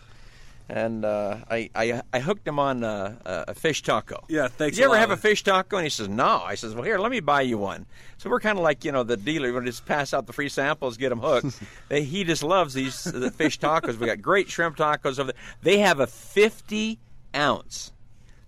and 0.70 1.06
uh, 1.06 1.38
I, 1.50 1.70
I 1.76 2.02
I 2.12 2.20
hooked 2.20 2.48
him 2.48 2.60
on 2.60 2.84
uh, 2.84 3.16
a 3.26 3.54
fish 3.54 3.82
taco. 3.84 4.24
Yeah, 4.28 4.48
thanks 4.48 4.76
Did 4.76 4.82
you 4.82 4.92
a 4.92 4.94
ever 4.94 5.00
have 5.00 5.12
a 5.12 5.18
fish 5.18 5.44
taco? 5.44 5.78
And 5.78 5.86
he 5.86 5.90
says, 5.90 6.10
No. 6.10 6.42
I 6.46 6.56
says, 6.56 6.74
Well, 6.74 6.84
here, 6.84 6.98
let 6.98 7.12
me 7.12 7.20
buy 7.20 7.42
you 7.42 7.58
one. 7.58 7.86
So 8.18 8.30
we're 8.30 8.40
kind 8.40 8.58
of 8.58 8.64
like 8.64 8.84
you 8.84 8.92
know 8.92 9.04
the 9.04 9.18
dealer. 9.18 9.54
We 9.54 9.66
just 9.66 9.86
pass 9.86 10.14
out 10.14 10.28
the 10.28 10.34
free 10.34 10.50
samples, 10.50 10.98
get 10.98 11.10
them 11.10 11.20
hooked. 11.20 11.60
they, 11.90 12.04
he 12.04 12.24
just 12.24 12.44
loves 12.44 12.74
these 12.74 13.04
the 13.04 13.32
fish 13.32 13.60
tacos. 13.60 13.98
We 13.98 14.08
got 14.08 14.22
great 14.22 14.50
shrimp 14.50 14.76
tacos 14.78 15.20
over 15.20 15.32
there. 15.32 15.42
They 15.62 15.78
have 15.80 16.00
a 16.00 16.08
fifty 16.08 17.00
ounce, 17.34 17.94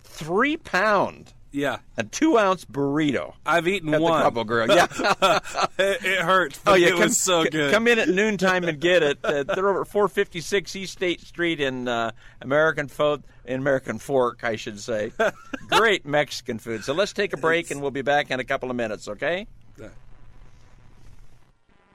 three 0.02 0.58
pound, 0.58 1.34
Yeah, 1.52 1.80
a 1.98 2.04
two 2.04 2.38
ounce 2.38 2.64
burrito. 2.66 3.34
I've 3.46 3.68
eaten 3.68 3.94
At 3.94 4.02
one. 4.02 4.20
the 4.20 4.24
Cabo 4.26 4.44
Grill, 4.44 4.68
yeah. 4.68 4.86
it, 5.80 6.06
it 6.06 6.22
hurt. 6.22 6.60
Oh 6.68 6.76
yeah, 6.76 6.90
it 6.90 6.92
come, 6.92 7.00
was 7.00 7.18
so 7.18 7.44
good. 7.44 7.72
Come 7.72 7.88
in 7.88 7.98
at 7.98 8.08
noontime 8.08 8.64
and 8.66 8.80
get 8.80 9.02
it. 9.02 9.18
Uh, 9.24 9.44
they're 9.44 9.70
over 9.70 9.84
456 9.84 10.76
East 10.76 10.94
State 10.94 11.22
Street 11.22 11.60
in 11.60 11.88
uh, 11.88 12.12
American 12.42 12.88
Fo- 12.88 13.24
in 13.46 13.60
American 13.60 13.98
Fork, 13.98 14.44
I 14.44 14.58
should 14.58 14.80
say. 14.80 15.12
Great 15.70 16.06
Mexican 16.06 16.60
food. 16.60 16.84
So 16.84 16.94
let's 16.94 17.14
take 17.14 17.34
a 17.34 17.38
break, 17.38 17.72
and 17.72 17.82
we'll 17.82 17.92
be 17.92 18.04
back 18.04 18.30
in 18.30 18.40
a 18.40 18.44
couple 18.44 18.70
of 18.70 18.76
minutes. 18.76 19.08
Okay? 19.08 19.48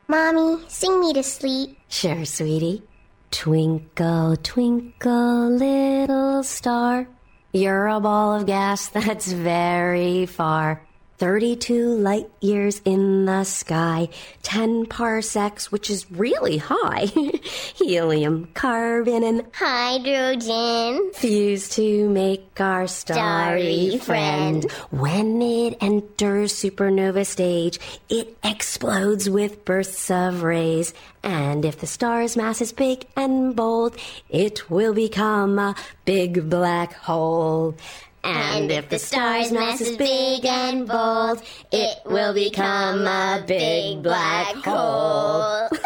Mommy, 0.06 0.62
sing 0.68 1.00
me 1.00 1.14
to 1.14 1.22
sleep. 1.22 1.78
Sure, 1.88 2.24
sweetie. 2.26 2.82
Twinkle, 3.30 4.36
twinkle, 4.42 5.50
little 5.50 6.42
star. 6.42 7.08
You're 7.54 7.86
a 7.86 8.00
ball 8.00 8.34
of 8.34 8.46
gas 8.46 8.88
that's 8.88 9.30
very 9.30 10.26
far. 10.26 10.82
32 11.18 11.94
light 11.96 12.28
years 12.40 12.80
in 12.84 13.24
the 13.24 13.44
sky, 13.44 14.08
10 14.42 14.86
parsecs, 14.86 15.70
which 15.70 15.88
is 15.88 16.10
really 16.10 16.56
high. 16.58 17.06
Helium, 17.76 18.48
carbon, 18.54 19.22
and 19.22 19.44
Hydrogen. 19.54 21.12
fuse 21.14 21.68
to 21.70 22.08
make 22.08 22.60
our 22.60 22.86
starry 22.86 23.90
Starry 23.90 23.98
friend. 23.98 24.70
friend. 24.70 24.72
When 24.90 25.40
it 25.42 25.78
enters 25.80 26.52
supernova 26.52 27.24
stage, 27.26 27.78
it 28.08 28.36
explodes 28.42 29.30
with 29.30 29.64
bursts 29.64 30.10
of 30.10 30.42
rays. 30.42 30.94
And 31.22 31.64
if 31.64 31.78
the 31.80 31.86
star's 31.86 32.36
mass 32.36 32.60
is 32.60 32.72
big 32.72 33.06
and 33.16 33.56
bold, 33.56 33.96
it 34.28 34.68
will 34.68 34.92
become 34.92 35.58
a 35.58 35.74
big 36.04 36.50
black 36.50 36.92
hole. 36.92 37.76
And 38.24 38.70
if 38.70 38.88
the 38.88 38.98
star's 38.98 39.52
mass 39.52 39.80
is 39.80 39.96
big 39.96 40.46
and 40.46 40.88
bold, 40.88 41.42
it 41.70 41.98
will 42.06 42.32
become 42.32 43.06
a 43.06 43.44
big 43.46 44.02
black 44.02 44.54
hole. 44.64 45.68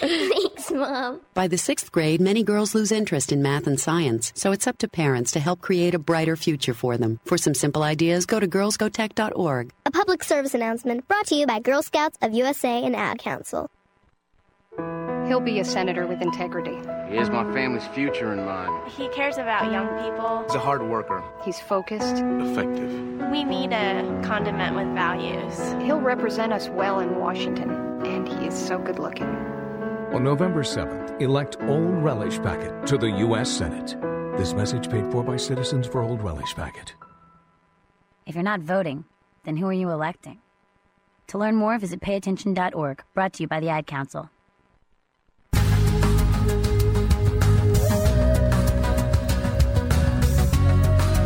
Thanks, 0.00 0.70
Mom. 0.70 1.20
By 1.32 1.48
the 1.48 1.56
sixth 1.56 1.90
grade, 1.90 2.20
many 2.20 2.42
girls 2.42 2.74
lose 2.74 2.92
interest 2.92 3.32
in 3.32 3.42
math 3.42 3.66
and 3.66 3.80
science, 3.80 4.32
so 4.34 4.52
it's 4.52 4.66
up 4.66 4.78
to 4.78 4.88
parents 4.88 5.32
to 5.32 5.40
help 5.40 5.62
create 5.62 5.94
a 5.94 5.98
brighter 5.98 6.36
future 6.36 6.74
for 6.74 6.98
them. 6.98 7.20
For 7.24 7.38
some 7.38 7.54
simple 7.54 7.82
ideas, 7.82 8.26
go 8.26 8.38
to 8.38 8.46
girlsgotech.org. 8.46 9.72
A 9.86 9.90
public 9.90 10.24
service 10.24 10.54
announcement 10.54 11.08
brought 11.08 11.26
to 11.28 11.34
you 11.34 11.46
by 11.46 11.60
Girl 11.60 11.82
Scouts 11.82 12.18
of 12.20 12.34
USA 12.34 12.84
and 12.84 12.94
Ad 12.94 13.18
Council. 13.18 13.70
He'll 15.26 15.40
be 15.40 15.58
a 15.58 15.64
senator 15.64 16.06
with 16.06 16.22
integrity. 16.22 16.76
He 17.10 17.16
has 17.16 17.30
my 17.30 17.42
family's 17.52 17.86
future 17.88 18.32
in 18.32 18.44
mind. 18.44 18.90
He 18.92 19.08
cares 19.08 19.38
about 19.38 19.72
young 19.72 19.88
people. 20.02 20.44
He's 20.44 20.54
a 20.54 20.60
hard 20.60 20.82
worker. 20.82 21.22
He's 21.44 21.58
focused. 21.58 22.16
Effective. 22.16 22.90
We 23.30 23.42
need 23.42 23.72
a 23.72 24.20
condiment 24.24 24.76
with 24.76 24.86
values. 24.94 25.58
He'll 25.84 26.00
represent 26.00 26.52
us 26.52 26.68
well 26.68 27.00
in 27.00 27.16
Washington, 27.16 27.70
and 28.06 28.28
he 28.28 28.46
is 28.46 28.54
so 28.54 28.78
good 28.78 28.98
looking. 28.98 29.26
On 30.12 30.22
November 30.22 30.62
7th, 30.62 31.20
elect 31.20 31.56
Old 31.62 32.04
Relish 32.04 32.38
Packet 32.38 32.86
to 32.86 32.96
the 32.96 33.10
U.S. 33.10 33.50
Senate. 33.50 33.96
This 34.38 34.54
message 34.54 34.88
paid 34.88 35.10
for 35.10 35.24
by 35.24 35.36
Citizens 35.36 35.88
for 35.88 36.02
Old 36.02 36.22
Relish 36.22 36.54
Packet. 36.54 36.94
If 38.26 38.34
you're 38.34 38.44
not 38.44 38.60
voting, 38.60 39.04
then 39.44 39.56
who 39.56 39.66
are 39.66 39.72
you 39.72 39.90
electing? 39.90 40.40
To 41.28 41.38
learn 41.38 41.56
more, 41.56 41.76
visit 41.78 42.00
payattention.org, 42.00 43.02
brought 43.14 43.32
to 43.34 43.42
you 43.42 43.48
by 43.48 43.58
the 43.58 43.68
Ad 43.68 43.86
Council. 43.86 44.30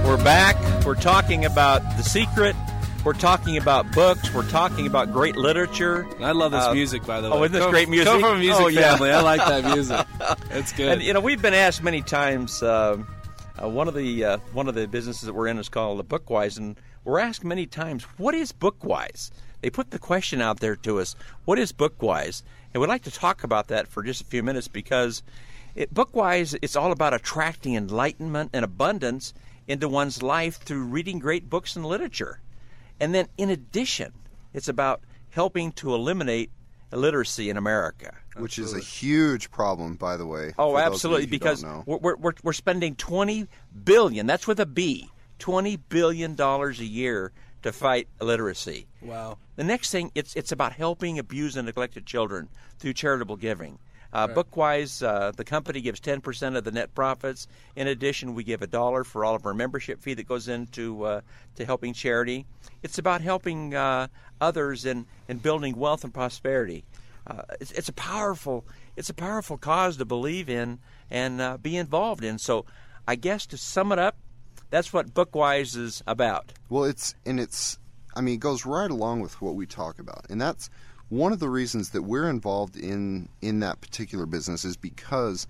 We're 0.04 0.16
back. 0.24 0.56
We're 0.84 0.94
talking 0.96 1.44
about 1.44 1.82
The 1.96 2.02
Secret. 2.02 2.56
We're 3.04 3.12
talking 3.12 3.56
about 3.56 3.90
books. 3.92 4.32
We're 4.34 4.48
talking 4.48 4.86
about 4.86 5.12
great 5.12 5.36
literature. 5.36 6.06
I 6.20 6.32
love 6.32 6.52
this 6.52 6.64
Uh, 6.64 6.74
music, 6.74 7.06
by 7.06 7.20
the 7.20 7.30
way. 7.30 7.36
Oh, 7.36 7.42
isn't 7.44 7.52
this 7.52 7.62
Come- 7.62 7.70
great 7.70 7.88
music? 7.88 8.08
Come 8.08 8.20
from 8.20 8.36
a 8.36 8.38
music 8.38 8.60
Oh, 8.62 8.66
yeah. 8.68 8.92
family. 8.96 9.10
I 9.12 9.20
like 9.20 9.40
that 9.46 9.64
music. 9.74 10.04
It's 10.50 10.72
good. 10.72 10.92
And 10.94 11.02
you 11.02 11.12
know, 11.12 11.20
we've 11.20 11.40
been 11.40 11.54
asked 11.54 11.82
many 11.82 12.02
times. 12.02 12.62
Um, 12.62 13.06
uh, 13.62 13.68
one 13.68 13.88
of 13.88 13.94
the 13.94 14.24
uh, 14.24 14.36
one 14.52 14.68
of 14.68 14.74
the 14.74 14.88
businesses 14.88 15.22
that 15.22 15.32
we're 15.34 15.46
in 15.46 15.58
is 15.58 15.68
called 15.68 15.98
the 15.98 16.04
Bookwise, 16.04 16.58
and 16.58 16.76
we're 17.04 17.20
asked 17.20 17.44
many 17.44 17.66
times, 17.66 18.04
"What 18.16 18.34
is 18.34 18.52
Bookwise?" 18.52 19.30
They 19.60 19.70
put 19.70 19.90
the 19.90 19.98
question 19.98 20.40
out 20.40 20.60
there 20.60 20.76
to 20.76 20.98
us, 20.98 21.14
"What 21.44 21.58
is 21.58 21.72
Bookwise?" 21.72 22.42
And 22.74 22.80
we'd 22.80 22.88
like 22.88 23.02
to 23.04 23.10
talk 23.10 23.44
about 23.44 23.68
that 23.68 23.86
for 23.86 24.02
just 24.02 24.20
a 24.22 24.24
few 24.24 24.42
minutes 24.42 24.66
because 24.68 25.22
it, 25.76 25.92
Bookwise 25.94 26.58
it's 26.62 26.74
all 26.76 26.90
about 26.90 27.14
attracting 27.14 27.76
enlightenment 27.76 28.50
and 28.52 28.64
abundance 28.64 29.32
into 29.70 29.88
one's 29.88 30.22
life 30.22 30.56
through 30.56 30.84
reading 30.84 31.18
great 31.18 31.48
books 31.48 31.76
and 31.76 31.86
literature. 31.86 32.40
And 32.98 33.14
then, 33.14 33.28
in 33.38 33.50
addition, 33.50 34.12
it's 34.52 34.68
about 34.68 35.00
helping 35.30 35.72
to 35.72 35.94
eliminate 35.94 36.50
illiteracy 36.92 37.48
in 37.48 37.56
America. 37.56 38.14
Which 38.36 38.58
is 38.58 38.74
a 38.74 38.80
huge 38.80 39.50
problem, 39.50 39.94
by 39.94 40.16
the 40.16 40.26
way. 40.26 40.54
Oh, 40.58 40.72
for 40.72 40.78
those 40.78 40.86
of 40.86 40.92
absolutely, 40.92 41.26
because 41.26 41.64
we're, 41.86 41.98
we're, 41.98 42.16
we're, 42.16 42.32
we're 42.42 42.52
spending 42.52 42.96
20 42.96 43.46
billion, 43.84 44.26
that's 44.26 44.46
with 44.46 44.58
a 44.58 44.66
B, 44.66 45.08
20 45.38 45.76
billion 45.76 46.34
dollars 46.34 46.80
a 46.80 46.84
year 46.84 47.32
to 47.62 47.72
fight 47.72 48.08
illiteracy. 48.20 48.86
Wow. 49.02 49.38
The 49.56 49.64
next 49.64 49.90
thing, 49.90 50.10
it's 50.14 50.34
it's 50.34 50.52
about 50.52 50.72
helping 50.72 51.18
abused 51.18 51.56
and 51.56 51.66
neglected 51.66 52.06
children 52.06 52.48
through 52.78 52.94
charitable 52.94 53.36
giving. 53.36 53.78
Uh, 54.12 54.26
Right. 54.28 54.36
Bookwise, 54.36 55.06
uh, 55.06 55.30
the 55.32 55.44
company 55.44 55.80
gives 55.80 56.00
10% 56.00 56.56
of 56.56 56.64
the 56.64 56.72
net 56.72 56.94
profits. 56.94 57.46
In 57.76 57.86
addition, 57.86 58.34
we 58.34 58.44
give 58.44 58.62
a 58.62 58.66
dollar 58.66 59.04
for 59.04 59.24
all 59.24 59.34
of 59.34 59.46
our 59.46 59.54
membership 59.54 60.00
fee 60.02 60.14
that 60.14 60.26
goes 60.26 60.48
into 60.48 61.04
uh, 61.04 61.20
to 61.56 61.64
helping 61.64 61.92
charity. 61.94 62.46
It's 62.82 62.98
about 62.98 63.20
helping 63.20 63.74
uh, 63.74 64.08
others 64.40 64.84
and, 64.84 65.06
and 65.28 65.42
building 65.42 65.76
wealth 65.76 66.04
and 66.04 66.12
prosperity. 66.12 66.84
Uh, 67.26 67.42
it's, 67.60 67.70
it's 67.72 67.88
a 67.88 67.92
powerful 67.92 68.64
it's 68.96 69.08
a 69.10 69.14
powerful 69.14 69.56
cause 69.56 69.96
to 69.98 70.04
believe 70.04 70.50
in 70.50 70.78
and 71.10 71.40
uh, 71.40 71.56
be 71.58 71.76
involved 71.76 72.24
in. 72.24 72.38
So, 72.38 72.66
I 73.06 73.14
guess 73.14 73.46
to 73.46 73.56
sum 73.56 73.92
it 73.92 73.98
up, 73.98 74.16
that's 74.70 74.92
what 74.92 75.14
Bookwise 75.14 75.76
is 75.76 76.02
about. 76.06 76.52
Well, 76.68 76.84
it's 76.84 77.14
and 77.24 77.38
it's 77.38 77.78
I 78.14 78.20
mean, 78.20 78.34
it 78.34 78.40
goes 78.40 78.66
right 78.66 78.90
along 78.90 79.20
with 79.20 79.40
what 79.40 79.54
we 79.54 79.66
talk 79.66 79.98
about, 79.98 80.26
and 80.30 80.40
that's 80.40 80.68
one 81.10 81.32
of 81.32 81.40
the 81.40 81.48
reasons 81.48 81.90
that 81.90 82.02
we're 82.02 82.30
involved 82.30 82.76
in 82.76 83.28
in 83.42 83.60
that 83.60 83.80
particular 83.80 84.26
business 84.26 84.64
is 84.64 84.76
because 84.76 85.46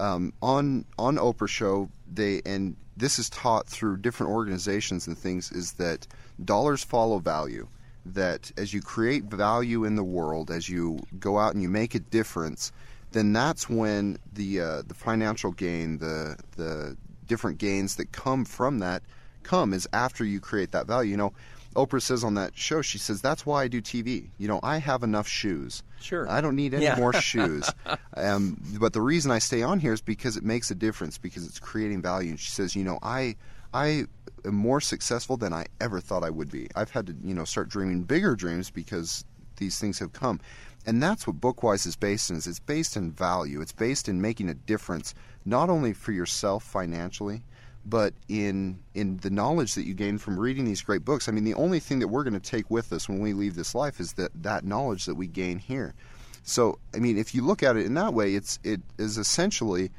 um, 0.00 0.32
on 0.42 0.84
on 0.98 1.16
Oprah 1.16 1.48
show 1.48 1.88
they 2.12 2.42
and 2.44 2.76
this 2.96 3.18
is 3.18 3.30
taught 3.30 3.66
through 3.66 3.98
different 3.98 4.32
organizations 4.32 5.06
and 5.06 5.16
things 5.16 5.52
is 5.52 5.72
that 5.74 6.06
dollars 6.44 6.82
follow 6.82 7.18
value. 7.18 7.68
That 8.06 8.52
as 8.56 8.72
you 8.72 8.80
create 8.80 9.24
value 9.24 9.84
in 9.84 9.96
the 9.96 10.04
world, 10.04 10.50
as 10.50 10.68
you 10.68 11.00
go 11.18 11.38
out 11.38 11.54
and 11.54 11.62
you 11.62 11.68
make 11.68 11.94
a 11.96 11.98
difference, 11.98 12.70
then 13.10 13.32
that's 13.32 13.68
when 13.68 14.18
the 14.32 14.60
uh, 14.60 14.82
the 14.86 14.94
financial 14.94 15.52
gain, 15.52 15.98
the 15.98 16.38
the 16.56 16.96
different 17.26 17.58
gains 17.58 17.96
that 17.96 18.12
come 18.12 18.44
from 18.44 18.78
that 18.78 19.02
come 19.42 19.74
is 19.74 19.88
after 19.92 20.24
you 20.24 20.38
create 20.38 20.70
that 20.70 20.86
value. 20.86 21.10
You 21.10 21.16
know, 21.16 21.32
Oprah 21.76 22.02
says 22.02 22.24
on 22.24 22.34
that 22.34 22.56
show, 22.56 22.82
she 22.82 22.98
says 22.98 23.20
that's 23.22 23.46
why 23.46 23.62
I 23.62 23.68
do 23.68 23.80
TV. 23.80 24.30
You 24.38 24.48
know, 24.48 24.60
I 24.62 24.78
have 24.78 25.02
enough 25.02 25.28
shoes. 25.28 25.82
Sure. 26.00 26.28
I 26.28 26.40
don't 26.40 26.56
need 26.56 26.74
any 26.74 26.84
Yeah. 26.84 26.96
more 26.96 27.12
shoes. 27.30 27.70
Um, 28.16 28.60
but 28.80 28.92
the 28.92 29.00
reason 29.02 29.30
I 29.30 29.38
stay 29.38 29.62
on 29.62 29.78
here 29.78 29.92
is 29.92 30.00
because 30.00 30.36
it 30.36 30.42
makes 30.44 30.70
a 30.70 30.74
difference 30.74 31.18
because 31.18 31.46
it's 31.46 31.58
creating 31.60 32.02
value. 32.02 32.30
And 32.30 32.40
she 32.40 32.50
says, 32.50 32.74
you 32.74 32.82
know, 32.84 32.98
I 33.02 33.36
I 33.74 34.06
am 34.44 34.54
more 34.54 34.80
successful 34.80 35.36
than 35.36 35.52
I 35.52 35.66
ever 35.80 36.00
thought 36.00 36.24
I 36.24 36.30
would 36.30 36.50
be. 36.50 36.68
I've 36.74 36.90
had 36.90 37.06
to, 37.08 37.16
you 37.22 37.34
know, 37.34 37.44
start 37.44 37.68
dreaming 37.68 38.02
bigger 38.04 38.34
dreams 38.34 38.70
because 38.70 39.24
these 39.56 39.78
things 39.78 39.98
have 39.98 40.12
come. 40.12 40.40
And 40.86 41.02
that's 41.02 41.26
what 41.26 41.40
Bookwise 41.40 41.86
is 41.86 41.96
based 41.96 42.30
in. 42.30 42.36
Is 42.36 42.46
it's 42.46 42.60
based 42.60 42.96
in 42.96 43.10
value. 43.12 43.60
It's 43.60 43.72
based 43.72 44.08
in 44.08 44.20
making 44.20 44.48
a 44.48 44.54
difference, 44.54 45.14
not 45.44 45.68
only 45.68 45.92
for 45.92 46.12
yourself 46.12 46.62
financially, 46.64 47.42
but 47.88 48.12
in 48.28 48.78
in 48.94 49.18
the 49.18 49.30
knowledge 49.30 49.74
that 49.74 49.86
you 49.86 49.94
gain 49.94 50.18
from 50.18 50.38
reading 50.38 50.64
these 50.64 50.82
great 50.82 51.04
books. 51.04 51.28
I 51.28 51.32
mean, 51.32 51.44
the 51.44 51.54
only 51.54 51.80
thing 51.80 52.00
that 52.00 52.08
we're 52.08 52.24
going 52.24 52.38
to 52.38 52.40
take 52.40 52.70
with 52.70 52.92
us 52.92 53.08
when 53.08 53.20
we 53.20 53.32
leave 53.32 53.54
this 53.54 53.74
life 53.74 54.00
is 54.00 54.14
that 54.14 54.30
that 54.42 54.64
knowledge 54.64 55.06
that 55.06 55.14
we 55.14 55.26
gain 55.26 55.58
here. 55.58 55.94
So, 56.42 56.78
I 56.94 56.98
mean, 56.98 57.16
if 57.16 57.34
you 57.34 57.42
look 57.42 57.62
at 57.62 57.76
it 57.76 57.86
in 57.86 57.94
that 57.94 58.12
way, 58.12 58.34
it's 58.34 58.58
it 58.64 58.80
is 58.98 59.18
essentially 59.18 59.90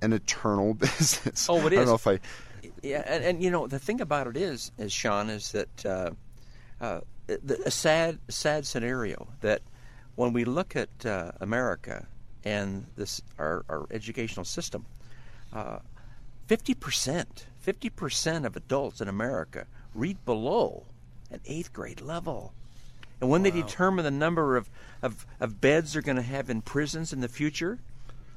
an 0.00 0.12
eternal 0.12 0.74
business. 0.86 1.48
Oh, 1.48 1.58
it 1.66 1.72
I 1.72 1.76
don't 1.76 1.86
know 1.86 1.94
if 1.94 2.06
I 2.06 2.18
Yeah, 2.82 3.02
and, 3.06 3.24
and 3.24 3.42
you 3.42 3.50
know 3.50 3.66
the 3.66 3.78
thing 3.78 4.00
about 4.00 4.26
it 4.26 4.36
is, 4.36 4.72
is 4.78 4.92
Sean, 4.92 5.28
is 5.28 5.52
that 5.52 5.86
uh, 5.86 6.10
uh, 6.80 7.00
the, 7.26 7.60
a 7.66 7.70
sad, 7.70 8.18
sad 8.28 8.66
scenario 8.66 9.28
that 9.42 9.60
when 10.16 10.32
we 10.32 10.44
look 10.44 10.76
at 10.76 10.88
uh, 11.04 11.32
America 11.40 12.06
and 12.44 12.86
this 12.96 13.20
our, 13.38 13.64
our 13.68 13.86
educational 13.90 14.44
system, 14.44 14.86
uh, 16.48 16.54
fifty 16.56 16.74
percent, 16.74 17.46
fifty 17.60 17.90
percent 17.90 18.46
of 18.46 18.56
adults 18.56 19.00
in 19.00 19.08
America 19.08 19.66
read 19.94 20.24
below 20.24 20.86
an 21.30 21.40
eighth 21.46 21.72
grade 21.72 22.00
level. 22.00 22.52
And 23.20 23.28
when 23.28 23.42
they 23.42 23.50
determine 23.50 24.04
the 24.04 24.10
number 24.10 24.56
of, 24.56 24.70
of, 25.02 25.26
of 25.40 25.60
beds 25.60 25.92
they're 25.92 26.02
going 26.02 26.16
to 26.16 26.22
have 26.22 26.48
in 26.48 26.62
prisons 26.62 27.12
in 27.12 27.20
the 27.20 27.28
future, 27.28 27.78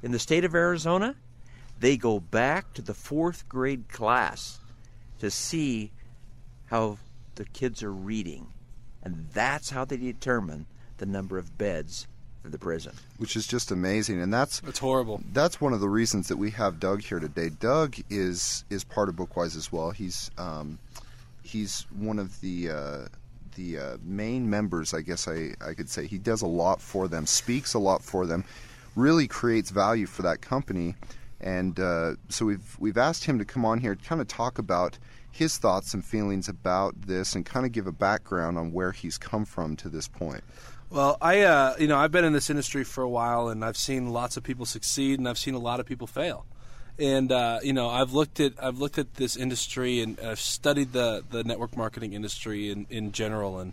in 0.02 0.12
the 0.12 0.19
state 0.19 0.43
of 0.43 0.56
Arizona, 0.56 1.15
they 1.80 1.97
go 1.97 2.19
back 2.19 2.74
to 2.74 2.82
the 2.82 2.93
fourth 2.95 3.47
grade 3.47 3.89
class 3.89 4.60
to 5.19 5.30
see 5.30 5.91
how 6.65 6.97
the 7.36 7.45
kids 7.45 7.84
are 7.84 7.93
reading. 7.93 8.47
And 9.04 9.28
that's 9.34 9.69
how 9.69 9.86
they 9.86 9.97
determine 9.97 10.65
the 10.97 11.06
number 11.06 11.38
of 11.38 11.58
beds 11.58 12.08
the 12.43 12.58
prison. 12.58 12.93
which 13.17 13.36
is 13.36 13.45
just 13.47 13.71
amazing 13.71 14.19
and 14.21 14.34
that's 14.34 14.62
It's 14.67 14.80
horrible. 14.80 15.21
that's 15.32 15.62
one 15.62 15.73
of 15.73 15.80
the 15.80 15.89
reasons 15.89 16.27
that 16.30 16.38
we 16.38 16.51
have 16.51 16.80
Doug 16.80 17.01
here 17.04 17.19
today. 17.19 17.49
Doug 17.49 17.95
is 18.10 18.65
is 18.69 18.84
part 18.84 19.10
of 19.10 19.15
Bookwise 19.15 19.56
as 19.56 19.71
well. 19.71 19.91
He's 19.91 20.32
um, 20.38 20.80
he's 21.43 21.86
one 21.97 22.19
of 22.19 22.41
the 22.41 22.69
uh, 22.71 23.06
the 23.56 23.77
uh, 23.77 23.97
main 24.04 24.49
members, 24.49 24.93
I 24.93 25.01
guess 25.01 25.27
I, 25.27 25.54
I 25.65 25.73
could 25.73 25.89
say. 25.89 26.08
He 26.08 26.17
does 26.17 26.41
a 26.41 26.47
lot 26.47 26.82
for 26.82 27.08
them, 27.08 27.25
speaks 27.25 27.73
a 27.73 27.80
lot 27.80 28.01
for 28.01 28.25
them, 28.25 28.43
really 28.95 29.27
creates 29.27 29.69
value 29.71 30.06
for 30.08 30.21
that 30.23 30.41
company. 30.41 30.95
And 31.41 31.80
uh, 31.80 32.15
so 32.30 32.45
we've 32.45 32.75
we've 32.80 32.97
asked 32.97 33.25
him 33.25 33.39
to 33.39 33.45
come 33.45 33.65
on 33.65 33.80
here 33.80 33.95
to 33.95 34.04
kind 34.04 34.21
of 34.21 34.27
talk 34.27 34.58
about 34.58 34.97
his 35.32 35.58
thoughts 35.58 35.94
and 35.94 36.04
feelings 36.04 36.50
about 36.50 37.02
this 37.02 37.36
and 37.36 37.46
kind 37.46 37.65
of 37.65 37.72
give 37.72 37.88
a 37.88 37.91
background 37.91 38.58
on 38.58 38.72
where 38.72 38.91
he's 38.91 39.17
come 39.17 39.46
from 39.46 39.76
to 39.78 39.89
this 39.89 40.08
point. 40.08 40.44
Well, 40.89 41.17
I 41.22 41.41
uh, 41.41 41.76
you 41.80 41.88
know 41.88 41.98
I've 41.98 42.12
been 42.12 42.26
in 42.26 42.34
this 42.34 42.50
industry 42.50 42.84
for 42.84 43.02
a 43.02 43.10
while, 43.10 43.48
and 43.48 43.63
I've 43.63 43.78
seen 43.78 44.10
lots 44.10 44.36
of 44.36 44.44
people 44.44 44.65
succeed, 44.65 45.20
and 45.20 45.28
I've 45.28 45.38
seen 45.38 45.54
a 45.54 45.60
lot 45.60 45.80
of 45.80 45.86
people 45.86 46.06
fail. 46.06 46.46
And 47.00 47.32
uh, 47.32 47.60
you 47.63 47.72
know 47.72 47.89
I've 47.89 48.12
looked 48.12 48.41
at 48.41 48.54
I've 48.62 48.78
looked 48.78 48.98
at 48.98 49.13
this 49.13 49.38
industry, 49.38 50.02
and 50.02 50.20
I've 50.20 50.41
studied 50.41 50.91
the 50.91 51.24
the 51.30 51.46
network 51.46 51.78
marketing 51.78 52.12
industry 52.12 52.70
in 52.70 52.88
in 52.89 53.13
general, 53.13 53.60
and 53.60 53.72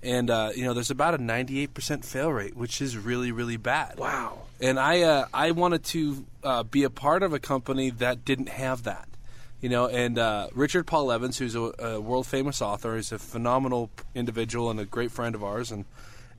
and 0.00 0.30
uh, 0.30 0.52
you 0.54 0.64
know 0.64 0.72
there's 0.72 0.92
about 0.92 1.14
a 1.14 1.18
98% 1.18 2.04
fail 2.04 2.30
rate, 2.30 2.56
which 2.56 2.80
is 2.80 2.96
really 2.96 3.32
really 3.32 3.56
bad. 3.56 3.98
Wow. 3.98 4.38
And 4.60 4.78
I 4.78 5.02
uh, 5.02 5.26
I 5.34 5.50
wanted 5.50 5.82
to 5.86 6.24
uh, 6.44 6.62
be 6.62 6.84
a 6.84 6.90
part 6.90 7.24
of 7.24 7.32
a 7.32 7.40
company 7.40 7.90
that 7.90 8.24
didn't 8.24 8.48
have 8.48 8.84
that. 8.84 9.08
You 9.60 9.68
know, 9.68 9.88
and 9.88 10.18
uh, 10.18 10.48
Richard 10.54 10.86
Paul 10.86 11.12
Evans, 11.12 11.36
who's 11.36 11.54
a, 11.54 11.72
a 11.78 12.00
world 12.00 12.26
famous 12.26 12.62
author, 12.62 12.96
is 12.96 13.12
a 13.12 13.18
phenomenal 13.18 13.90
individual 14.14 14.70
and 14.70 14.80
a 14.80 14.86
great 14.86 15.10
friend 15.10 15.34
of 15.34 15.44
ours, 15.44 15.70
and 15.70 15.84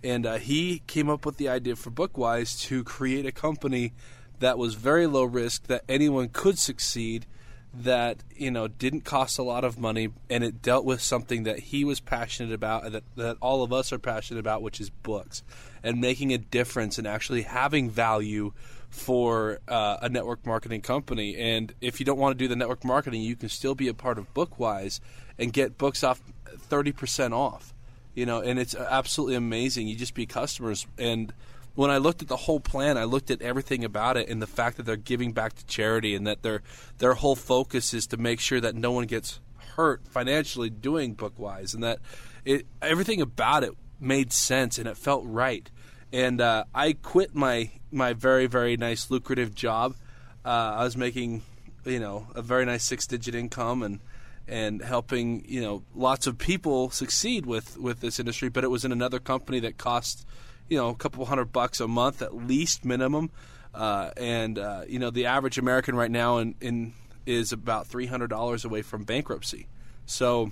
and 0.04 0.26
uh, 0.26 0.38
he 0.38 0.82
came 0.88 1.10
up 1.10 1.26
with 1.26 1.38
the 1.38 1.48
idea 1.48 1.76
for 1.76 1.92
Bookwise 1.92 2.60
to 2.62 2.84
create 2.84 3.28
a 3.28 3.32
company 3.32 3.94
that 4.40 4.58
was 4.58 4.74
very 4.74 5.06
low 5.06 5.24
risk, 5.24 5.68
that 5.68 5.84
anyone 5.88 6.30
could 6.30 6.58
succeed, 6.58 7.28
that 7.74 8.24
you 8.36 8.50
know 8.50 8.68
didn't 8.68 9.02
cost 9.02 9.38
a 9.38 9.44
lot 9.44 9.64
of 9.64 9.78
money, 9.78 10.10
and 10.30 10.44
it 10.44 10.64
dealt 10.64 10.84
with 10.84 11.00
something 11.00 11.44
that 11.44 11.60
he 11.60 11.84
was 11.84 12.00
passionate 12.00 12.52
about, 12.52 12.86
and 12.86 12.96
that 12.96 13.04
that 13.16 13.38
all 13.40 13.62
of 13.62 13.72
us 13.72 13.94
are 13.94 14.00
passionate 14.00 14.40
about, 14.40 14.64
which 14.64 14.82
is 14.82 14.90
books, 14.90 15.44
and 15.84 16.02
making 16.02 16.34
a 16.34 16.40
difference 16.40 16.98
and 16.98 17.06
actually 17.06 17.44
having 17.44 17.88
value 17.88 18.52
for 18.92 19.60
uh, 19.68 19.98
a 20.02 20.10
network 20.10 20.46
marketing 20.46 20.82
company. 20.82 21.36
And 21.36 21.74
if 21.82 22.00
you 22.00 22.06
don't 22.06 22.20
want 22.20 22.38
to 22.38 22.44
do 22.44 22.48
the 22.48 22.56
network 22.56 22.86
marketing, 22.86 23.22
you 23.22 23.36
can 23.36 23.50
still 23.50 23.74
be 23.74 23.88
a 23.88 23.94
part 23.94 24.20
of 24.20 24.32
Bookwise 24.34 25.00
and 25.40 25.52
get 25.52 25.78
books 25.78 26.04
off 26.04 26.22
thirty 26.46 26.92
percent 26.92 27.34
off 27.34 27.74
you 28.14 28.26
know, 28.26 28.42
and 28.42 28.60
it's 28.60 28.76
absolutely 28.76 29.36
amazing. 29.36 29.88
You 29.88 29.96
just 29.96 30.14
be 30.14 30.26
customers. 30.26 30.86
And 30.98 31.34
when 31.76 31.90
I 31.90 31.98
looked 31.98 32.22
at 32.22 32.28
the 32.28 32.36
whole 32.36 32.60
plan, 32.60 32.98
I 32.98 33.06
looked 33.06 33.32
at 33.32 33.42
everything 33.42 33.84
about 33.84 34.18
it 34.18 34.28
and 34.30 34.42
the 34.42 34.48
fact 34.48 34.78
that 34.78 34.84
they're 34.84 34.98
giving 34.98 35.32
back 35.32 35.54
to 35.54 35.66
charity 35.66 36.16
and 36.16 36.28
that 36.28 36.44
their 36.44 36.62
their 36.98 37.14
whole 37.16 37.36
focus 37.36 37.94
is 37.94 38.08
to 38.08 38.18
make 38.18 38.40
sure 38.40 38.60
that 38.60 38.76
no 38.76 38.92
one 38.92 39.06
gets 39.06 39.40
hurt 39.76 40.02
financially 40.08 40.70
doing 40.70 41.16
Bookwise, 41.16 41.74
and 41.74 41.84
that 41.84 42.00
it 42.44 42.66
everything 42.82 43.22
about 43.22 43.64
it 43.64 43.72
made 44.00 44.34
sense 44.34 44.78
and 44.78 44.88
it 44.88 44.98
felt 44.98 45.24
right. 45.26 45.70
And 46.14 46.42
uh, 46.42 46.66
I 46.74 46.94
quit 46.94 47.36
my 47.36 47.72
my 47.92 48.14
very 48.14 48.48
very 48.48 48.78
nice 48.78 49.10
lucrative 49.10 49.56
job. 49.56 49.96
Uh, 50.44 50.76
I 50.78 50.84
was 50.84 50.98
making 50.98 51.44
you 51.86 52.00
know 52.00 52.28
a 52.36 52.42
very 52.42 52.66
nice 52.66 52.84
six 52.84 53.08
digit 53.08 53.36
income 53.36 53.84
and 53.84 54.00
and 54.48 54.82
helping 54.82 55.46
you 55.48 55.62
know 55.62 55.84
lots 55.96 56.28
of 56.28 56.38
people 56.38 56.90
succeed 56.90 57.46
with 57.46 57.78
with 57.78 58.02
this 58.02 58.20
industry. 58.20 58.50
But 58.50 58.64
it 58.64 58.70
was 58.70 58.84
in 58.84 58.92
another 58.92 59.20
company 59.20 59.60
that 59.62 59.78
cost 59.78 60.26
you 60.68 60.78
know 60.78 60.90
a 60.90 60.96
couple 60.96 61.26
hundred 61.26 61.52
bucks 61.52 61.80
a 61.80 61.88
month 61.88 62.22
at 62.22 62.36
least 62.36 62.84
minimum. 62.84 63.32
Uh, 63.74 64.12
and 64.18 64.60
uh, 64.60 64.82
you 64.88 65.00
know 65.00 65.10
the 65.10 65.26
average 65.26 65.58
American 65.58 65.96
right 65.96 66.12
now 66.12 66.40
in, 66.40 66.56
in 66.60 66.94
is 67.26 67.54
about 67.54 67.88
three 67.88 68.08
hundred 68.08 68.30
dollars 68.30 68.66
away 68.66 68.82
from 68.82 69.04
bankruptcy. 69.04 69.68
So 70.06 70.52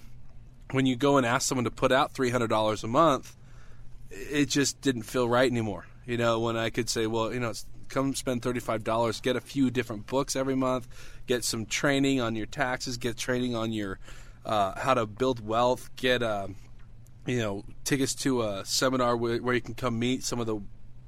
when 0.72 0.86
you 0.86 0.96
go 0.96 1.18
and 1.18 1.26
ask 1.26 1.48
someone 1.48 1.66
to 1.66 1.72
put 1.72 1.92
out 1.92 2.14
three 2.14 2.30
hundred 2.30 2.48
dollars 2.48 2.84
a 2.84 2.88
month, 2.88 3.36
it 4.10 4.46
just 4.46 4.82
didn't 4.82 5.04
feel 5.04 5.28
right 5.28 5.50
anymore. 5.50 5.86
You 6.06 6.18
know, 6.18 6.40
when 6.40 6.58
I 6.58 6.70
could 6.70 6.90
say, 6.90 7.08
well, 7.08 7.34
you 7.34 7.40
know, 7.40 7.54
come 7.90 8.16
spend 8.16 8.42
thirty 8.42 8.60
five 8.60 8.84
dollars, 8.84 9.22
get 9.22 9.36
a 9.36 9.42
few 9.42 9.70
different 9.70 10.08
books 10.08 10.36
every 10.36 10.56
month, 10.56 10.88
get 11.28 11.44
some 11.44 11.66
training 11.66 12.22
on 12.22 12.36
your 12.36 12.46
taxes, 12.46 12.98
get 12.98 13.18
training 13.18 13.56
on 13.56 13.72
your 13.72 14.00
uh, 14.46 14.80
how 14.80 14.94
to 14.94 15.06
build 15.06 15.46
wealth, 15.46 15.90
get 15.96 16.24
uh, 16.24 16.48
you 17.26 17.40
know 17.40 17.64
tickets 17.84 18.16
to 18.16 18.42
a 18.42 18.66
seminar 18.66 19.16
where, 19.18 19.38
where 19.38 19.54
you 19.56 19.62
can 19.62 19.76
come 19.76 20.00
meet 20.00 20.24
some 20.24 20.40
of 20.40 20.48
the 20.48 20.60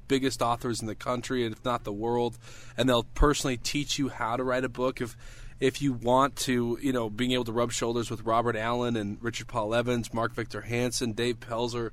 biggest 0.07 0.41
authors 0.41 0.81
in 0.81 0.87
the 0.87 0.95
country 0.95 1.45
and 1.45 1.55
if 1.55 1.63
not 1.63 1.83
the 1.83 1.93
world, 1.93 2.37
and 2.77 2.89
they'll 2.89 3.03
personally 3.03 3.57
teach 3.57 3.97
you 3.97 4.09
how 4.09 4.35
to 4.35 4.43
write 4.43 4.63
a 4.63 4.69
book 4.69 5.01
if 5.01 5.15
if 5.59 5.79
you 5.81 5.93
want 5.93 6.35
to, 6.35 6.77
you 6.81 6.91
know, 6.91 7.09
being 7.09 7.31
able 7.31 7.43
to 7.43 7.51
rub 7.51 7.71
shoulders 7.71 8.09
with 8.09 8.23
Robert 8.23 8.55
Allen 8.55 8.97
and 8.97 9.17
Richard 9.21 9.47
Paul 9.47 9.75
Evans, 9.75 10.11
Mark 10.11 10.33
Victor 10.33 10.61
Hansen, 10.61 11.13
Dave 11.13 11.39
Pelzer, 11.39 11.91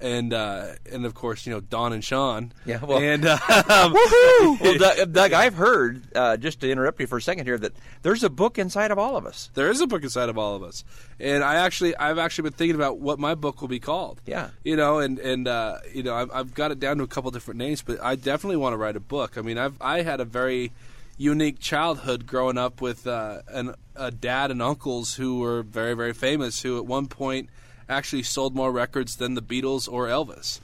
and 0.00 0.32
uh, 0.32 0.72
and 0.90 1.04
of 1.04 1.14
course, 1.14 1.46
you 1.46 1.52
know, 1.52 1.60
Don 1.60 1.92
and 1.92 2.02
Sean. 2.02 2.52
Yeah, 2.64 2.84
well, 2.84 2.98
and 2.98 3.24
uh, 3.24 3.38
well, 4.60 4.78
Doug, 4.78 5.12
Doug, 5.12 5.32
I've 5.32 5.54
heard 5.54 6.02
uh, 6.14 6.36
just 6.36 6.60
to 6.60 6.70
interrupt 6.70 7.00
you 7.00 7.06
for 7.06 7.18
a 7.18 7.22
second 7.22 7.46
here 7.46 7.58
that 7.58 7.72
there's 8.02 8.24
a 8.24 8.30
book 8.30 8.58
inside 8.58 8.90
of 8.90 8.98
all 8.98 9.16
of 9.16 9.26
us. 9.26 9.50
there 9.54 9.70
is 9.70 9.80
a 9.80 9.86
book 9.86 10.02
inside 10.02 10.28
of 10.28 10.38
all 10.38 10.56
of 10.56 10.62
us, 10.62 10.84
and 11.18 11.44
I 11.44 11.56
actually, 11.56 11.96
I've 11.96 12.18
actually 12.18 12.50
been 12.50 12.58
thinking 12.58 12.76
about 12.76 12.98
what 12.98 13.18
my 13.18 13.34
book 13.34 13.60
will 13.60 13.68
be 13.68 13.80
called. 13.80 14.20
Yeah. 14.26 14.50
you 14.64 14.76
know, 14.76 14.98
and 14.98 15.18
and 15.18 15.46
uh, 15.46 15.78
you 15.92 16.02
know, 16.02 16.14
I've, 16.14 16.30
I've 16.32 16.54
got 16.54 16.70
it 16.70 16.80
down 16.80 16.98
to 16.98 17.04
a 17.04 17.08
couple 17.08 17.30
different 17.30 17.58
names, 17.58 17.82
but 17.82 18.02
I 18.02 18.14
definitely 18.14 18.56
want 18.56 18.72
to 18.72 18.78
write 18.78 18.96
a 18.96 19.00
book. 19.00 19.36
I 19.36 19.42
mean, 19.42 19.58
I've 19.58 19.80
I 19.80 20.02
had 20.02 20.20
a 20.20 20.24
very 20.24 20.72
unique 21.18 21.58
childhood 21.58 22.26
growing 22.26 22.56
up 22.56 22.80
with 22.80 23.06
uh, 23.06 23.42
an, 23.48 23.74
a 23.94 24.10
dad 24.10 24.50
and 24.50 24.62
uncles 24.62 25.16
who 25.16 25.40
were 25.40 25.62
very 25.62 25.94
very 25.94 26.14
famous, 26.14 26.62
who 26.62 26.78
at 26.78 26.86
one 26.86 27.06
point 27.06 27.50
actually 27.90 28.22
sold 28.22 28.54
more 28.54 28.72
records 28.72 29.16
than 29.16 29.34
the 29.34 29.42
Beatles 29.42 29.90
or 29.90 30.06
Elvis. 30.06 30.60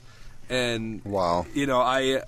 And 0.49 1.03
wow, 1.03 1.45
you 1.53 1.65
know, 1.65 1.81
I 1.81 2.21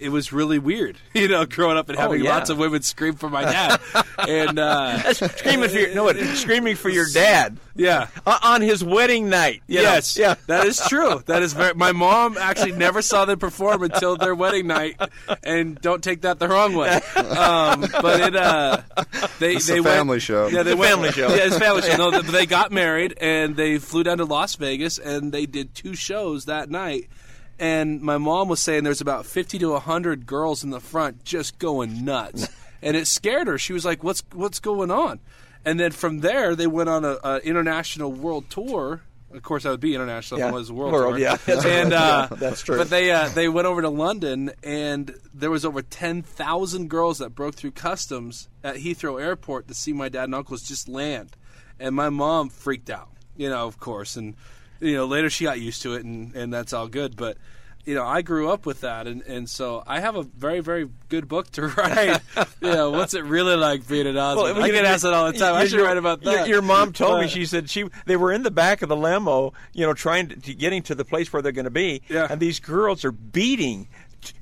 it 0.00 0.08
was 0.10 0.32
really 0.32 0.58
weird, 0.58 0.96
you 1.14 1.28
know, 1.28 1.44
growing 1.46 1.76
up 1.76 1.88
and 1.88 1.98
Oh, 1.98 2.02
having 2.02 2.22
yeah. 2.24 2.30
lots 2.30 2.50
of 2.50 2.58
women 2.58 2.82
scream 2.82 3.14
for 3.14 3.28
my 3.28 3.42
dad, 3.42 3.80
and 4.18 4.58
uh, 4.58 5.12
screaming 5.14 5.68
for 5.68 5.78
your 5.78 5.94
no, 5.94 6.04
what, 6.04 6.16
screaming 6.18 6.76
for 6.76 6.88
your 6.88 7.06
dad. 7.12 7.58
Yeah, 7.74 8.08
O- 8.26 8.38
on 8.42 8.60
his 8.60 8.82
wedding 8.82 9.28
night. 9.28 9.62
you 9.68 9.76
know. 9.76 9.82
yes, 9.82 10.16
yeah, 10.18 10.34
that 10.48 10.66
is 10.66 10.80
true. 10.88 11.22
That 11.26 11.42
is 11.42 11.52
very. 11.52 11.74
My 11.74 11.92
mom 11.92 12.36
actually 12.36 12.72
never 12.72 13.02
saw 13.02 13.24
them 13.24 13.38
perform 13.38 13.84
until 13.84 14.16
their 14.16 14.34
wedding 14.34 14.66
night, 14.66 15.00
and 15.44 15.80
don't 15.80 16.02
take 16.02 16.22
that 16.22 16.40
the 16.40 16.48
wrong 16.48 16.74
way. 16.74 16.88
Um, 17.16 17.82
but 18.02 18.20
it, 18.20 18.34
uh, 18.36 18.82
they 19.38 19.54
It's 19.56 19.66
they 19.68 19.78
a 19.78 19.82
went- 19.82 19.94
family 19.96 20.18
show. 20.20 20.48
Yeah, 20.48 20.64
they 20.64 20.72
It's 20.72 20.78
went- 20.80 20.92
family 20.92 21.12
show. 21.12 21.28
Yeah, 21.28 21.46
it's 21.46 21.58
family 21.58 21.82
show. 21.82 21.96
No, 22.10 22.20
they 22.22 22.46
got 22.46 22.72
married 22.72 23.14
and 23.20 23.54
they 23.54 23.78
flew 23.78 24.02
down 24.02 24.18
to 24.18 24.24
Las 24.24 24.56
Vegas 24.56 24.98
and 24.98 25.30
they 25.30 25.46
did 25.46 25.72
two 25.74 25.94
shows 25.94 26.46
that 26.46 26.68
night. 26.70 27.08
And 27.58 28.00
my 28.00 28.18
mom 28.18 28.48
was 28.48 28.60
saying 28.60 28.84
there's 28.84 29.00
about 29.00 29.26
50 29.26 29.58
to 29.58 29.70
100 29.70 30.26
girls 30.26 30.62
in 30.62 30.70
the 30.70 30.80
front 30.80 31.24
just 31.24 31.58
going 31.58 32.04
nuts, 32.04 32.48
and 32.82 32.96
it 32.96 33.06
scared 33.06 33.48
her. 33.48 33.58
She 33.58 33.72
was 33.72 33.84
like, 33.84 34.04
"What's 34.04 34.22
what's 34.32 34.60
going 34.60 34.90
on?" 34.90 35.18
And 35.64 35.78
then 35.78 35.90
from 35.90 36.20
there, 36.20 36.54
they 36.54 36.66
went 36.68 36.88
on 36.88 37.04
a, 37.04 37.18
a 37.24 37.38
international 37.38 38.12
world 38.12 38.48
tour. 38.48 39.02
Of 39.30 39.42
course, 39.42 39.64
that 39.64 39.70
would 39.70 39.80
be 39.80 39.94
international. 39.94 40.40
Yeah. 40.40 40.52
Was 40.52 40.72
world, 40.72 40.92
World, 40.92 41.14
tour. 41.16 41.18
yeah. 41.18 41.36
That's 41.44 41.64
and 41.66 41.92
uh, 41.92 42.28
that's 42.30 42.62
true. 42.62 42.78
But 42.78 42.88
they 42.90 43.10
uh, 43.10 43.28
they 43.28 43.48
went 43.48 43.66
over 43.66 43.82
to 43.82 43.90
London, 43.90 44.52
and 44.62 45.14
there 45.34 45.50
was 45.50 45.64
over 45.64 45.82
ten 45.82 46.22
thousand 46.22 46.88
girls 46.88 47.18
that 47.18 47.34
broke 47.34 47.54
through 47.56 47.72
customs 47.72 48.48
at 48.64 48.76
Heathrow 48.76 49.20
Airport 49.20 49.66
to 49.68 49.74
see 49.74 49.92
my 49.92 50.08
dad 50.08 50.24
and 50.24 50.34
uncles 50.34 50.62
just 50.62 50.88
land, 50.88 51.36
and 51.80 51.94
my 51.94 52.08
mom 52.08 52.48
freaked 52.50 52.88
out. 52.88 53.10
You 53.36 53.50
know, 53.50 53.66
of 53.66 53.78
course, 53.78 54.16
and 54.16 54.34
you 54.80 54.94
know 54.96 55.06
later 55.06 55.30
she 55.30 55.44
got 55.44 55.60
used 55.60 55.82
to 55.82 55.94
it, 55.94 56.04
and 56.04 56.34
and 56.34 56.52
that's 56.52 56.72
all 56.72 56.88
good. 56.88 57.16
But 57.16 57.36
you 57.84 57.94
know, 57.94 58.04
I 58.04 58.20
grew 58.20 58.50
up 58.50 58.66
with 58.66 58.82
that, 58.82 59.06
and, 59.06 59.22
and 59.22 59.48
so 59.48 59.82
I 59.86 60.00
have 60.00 60.14
a 60.14 60.22
very, 60.22 60.60
very 60.60 60.90
good 61.08 61.26
book 61.26 61.50
to 61.52 61.68
write. 61.68 62.20
you 62.60 62.70
know, 62.70 62.90
what's 62.90 63.14
it 63.14 63.24
really 63.24 63.56
like 63.56 63.88
being 63.88 64.06
an 64.06 64.18
Osmond? 64.18 64.58
I 64.62 64.66
you 64.66 64.72
get 64.72 64.84
asked 64.84 65.04
that 65.04 65.14
all 65.14 65.32
the 65.32 65.38
time. 65.38 65.54
I 65.54 65.60
your- 65.60 65.68
should 65.68 65.80
write 65.80 65.96
about 65.96 66.20
that. 66.24 66.48
Your, 66.48 66.60
mom 66.60 66.92
told 66.92 67.18
me 67.22 67.28
she 67.28 67.46
said 67.46 67.70
she 67.70 67.88
they 68.04 68.16
were 68.16 68.30
in 68.30 68.42
the 68.42 68.50
back 68.50 68.82
of 68.82 68.90
the 68.90 68.96
limo, 68.96 69.54
you 69.72 69.86
know, 69.86 69.94
trying 69.94 70.28
to, 70.28 70.36
to 70.36 70.52
getting 70.54 70.82
to 70.82 70.94
the 70.94 71.04
place 71.04 71.32
where 71.32 71.40
they're 71.40 71.50
going 71.52 71.64
to 71.64 71.70
be, 71.70 72.02
Yeah. 72.10 72.26
and 72.28 72.40
these 72.40 72.60
girls 72.60 73.06
are 73.06 73.12
beating, 73.12 73.88